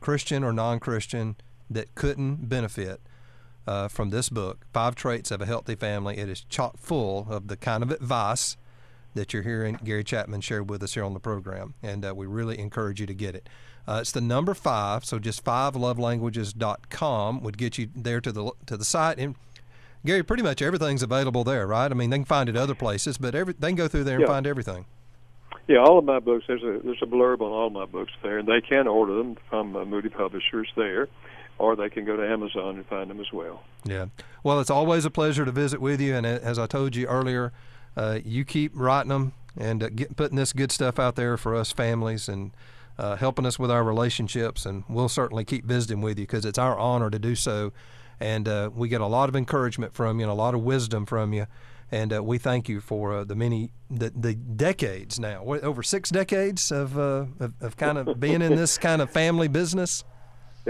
Christian 0.00 0.44
or 0.44 0.52
non-Christian, 0.52 1.36
that 1.70 1.94
couldn't 1.94 2.48
benefit 2.48 3.00
uh, 3.68 3.86
from 3.88 4.08
this 4.10 4.28
book, 4.30 4.64
Five 4.72 4.94
Traits 4.94 5.30
of 5.30 5.40
a 5.42 5.46
Healthy 5.46 5.74
Family. 5.74 6.16
It 6.16 6.28
is 6.28 6.40
chock 6.48 6.78
full 6.78 7.26
of 7.28 7.48
the 7.48 7.56
kind 7.56 7.82
of 7.82 7.90
advice 7.90 8.56
that 9.14 9.32
you're 9.32 9.42
hearing 9.42 9.78
Gary 9.84 10.04
Chapman 10.04 10.40
share 10.40 10.62
with 10.62 10.82
us 10.82 10.94
here 10.94 11.04
on 11.04 11.12
the 11.12 11.20
program, 11.20 11.74
and 11.82 12.04
uh, 12.04 12.14
we 12.14 12.26
really 12.26 12.58
encourage 12.58 13.00
you 13.00 13.06
to 13.06 13.14
get 13.14 13.34
it. 13.34 13.48
Uh, 13.86 13.98
it's 14.00 14.12
the 14.12 14.20
number 14.20 14.54
five, 14.54 15.04
so 15.04 15.18
just 15.18 15.44
fivelovelanguages.com 15.44 17.42
would 17.42 17.58
get 17.58 17.78
you 17.78 17.88
there 17.94 18.20
to 18.20 18.32
the 18.32 18.50
to 18.66 18.76
the 18.76 18.84
site. 18.84 19.18
And 19.18 19.34
Gary, 20.04 20.22
pretty 20.22 20.42
much 20.42 20.62
everything's 20.62 21.02
available 21.02 21.44
there, 21.44 21.66
right? 21.66 21.90
I 21.90 21.94
mean, 21.94 22.10
they 22.10 22.18
can 22.18 22.24
find 22.24 22.48
it 22.48 22.56
other 22.56 22.74
places, 22.74 23.18
but 23.18 23.34
every 23.34 23.54
they 23.58 23.68
can 23.68 23.76
go 23.76 23.88
through 23.88 24.04
there 24.04 24.14
and 24.16 24.22
Yeah. 24.22 24.28
find 24.28 24.46
everything. 24.46 24.86
Yeah, 25.66 25.78
all 25.78 25.98
of 25.98 26.04
my 26.04 26.18
books. 26.18 26.44
There's 26.46 26.62
a 26.62 26.80
there's 26.82 27.02
a 27.02 27.06
blurb 27.06 27.40
on 27.40 27.50
all 27.52 27.70
my 27.70 27.84
books 27.86 28.12
there, 28.22 28.38
and 28.38 28.48
they 28.48 28.60
can 28.60 28.86
order 28.86 29.14
them 29.16 29.36
from 29.50 29.74
uh, 29.76 29.84
Moody 29.84 30.08
Publishers 30.08 30.68
there, 30.76 31.08
or 31.58 31.76
they 31.76 31.90
can 31.90 32.04
go 32.04 32.16
to 32.16 32.26
Amazon 32.26 32.76
and 32.76 32.86
find 32.86 33.10
them 33.10 33.20
as 33.20 33.32
well. 33.32 33.62
Yeah. 33.84 34.06
Well, 34.42 34.60
it's 34.60 34.70
always 34.70 35.04
a 35.04 35.10
pleasure 35.10 35.44
to 35.44 35.52
visit 35.52 35.80
with 35.80 36.00
you, 36.00 36.14
and 36.14 36.24
as 36.24 36.58
I 36.58 36.66
told 36.66 36.96
you 36.96 37.06
earlier, 37.06 37.52
uh, 37.96 38.20
you 38.24 38.44
keep 38.44 38.72
writing 38.74 39.08
them 39.08 39.32
and 39.56 39.82
uh, 39.82 39.88
get, 39.88 40.16
putting 40.16 40.36
this 40.36 40.52
good 40.52 40.70
stuff 40.70 40.98
out 40.98 41.16
there 41.16 41.36
for 41.36 41.54
us 41.54 41.72
families 41.72 42.28
and 42.28 42.52
uh, 42.98 43.16
helping 43.16 43.44
us 43.44 43.58
with 43.58 43.70
our 43.70 43.82
relationships. 43.82 44.64
And 44.64 44.84
we'll 44.88 45.08
certainly 45.08 45.44
keep 45.44 45.64
visiting 45.64 46.00
with 46.00 46.18
you 46.18 46.26
because 46.26 46.44
it's 46.44 46.58
our 46.58 46.78
honor 46.78 47.10
to 47.10 47.18
do 47.18 47.34
so. 47.34 47.72
And 48.20 48.48
uh, 48.48 48.70
we 48.74 48.88
get 48.88 49.00
a 49.00 49.06
lot 49.06 49.28
of 49.28 49.36
encouragement 49.36 49.94
from 49.94 50.18
you 50.18 50.24
and 50.24 50.30
a 50.30 50.34
lot 50.34 50.54
of 50.54 50.62
wisdom 50.62 51.06
from 51.06 51.32
you. 51.32 51.46
And 51.90 52.12
uh, 52.12 52.22
we 52.22 52.38
thank 52.38 52.68
you 52.68 52.80
for 52.80 53.14
uh, 53.14 53.24
the 53.24 53.34
many, 53.34 53.70
the, 53.90 54.10
the 54.10 54.34
decades 54.34 55.18
now, 55.18 55.42
over 55.42 55.82
six 55.82 56.10
decades 56.10 56.70
of, 56.70 56.98
of, 56.98 57.54
of 57.60 57.76
kind 57.76 57.96
of 57.96 58.20
being 58.20 58.42
in 58.42 58.56
this 58.56 58.76
kind 58.76 59.00
of 59.00 59.10
family 59.10 59.48
business. 59.48 60.04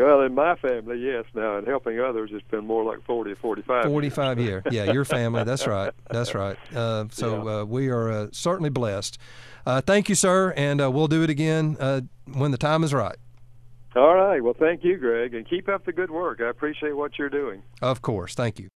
Well, 0.05 0.21
in 0.23 0.35
my 0.35 0.55
family, 0.57 0.99
yes. 0.99 1.25
Now, 1.35 1.59
in 1.59 1.65
helping 1.67 1.99
others, 2.01 2.31
it's 2.33 2.47
been 2.49 2.67
more 2.67 2.85
like 2.85 3.03
40 3.05 3.33
or 3.33 3.37
45. 3.37 3.85
45 3.85 4.39
years. 4.39 4.49
year. 4.49 4.63
Yeah, 4.87 4.93
your 4.93 5.05
family. 5.05 5.45
That's 5.45 5.67
right. 5.67 5.93
That's 6.11 6.35
right. 6.35 6.57
Uh, 6.75 7.05
so 7.11 7.45
Yeah. 7.45 7.61
uh, 7.61 7.65
we 7.65 7.89
are 7.89 8.11
uh, 8.11 8.27
certainly 8.33 8.71
blessed. 8.71 9.19
Uh, 9.67 9.81
thank 9.81 10.09
you, 10.09 10.15
sir, 10.15 10.53
and 10.57 10.81
uh, 10.81 10.91
we'll 10.91 11.09
do 11.09 11.23
it 11.23 11.31
again 11.31 11.77
uh, 11.81 12.01
when 12.33 12.51
the 12.51 12.59
time 12.59 12.83
is 12.85 12.93
right. 12.95 13.17
All 13.97 14.15
right. 14.15 14.43
Well, 14.43 14.55
thank 14.59 14.85
you, 14.85 14.97
Greg, 14.99 15.35
and 15.35 15.49
keep 15.49 15.69
up 15.69 15.85
the 15.85 15.93
good 15.93 16.11
work. 16.11 16.41
I 16.41 16.49
appreciate 16.49 16.97
what 16.97 17.19
you're 17.19 17.31
doing. 17.31 17.63
Of 17.81 18.03
course. 18.03 18.35
Thank 18.35 18.59
you. 18.59 18.67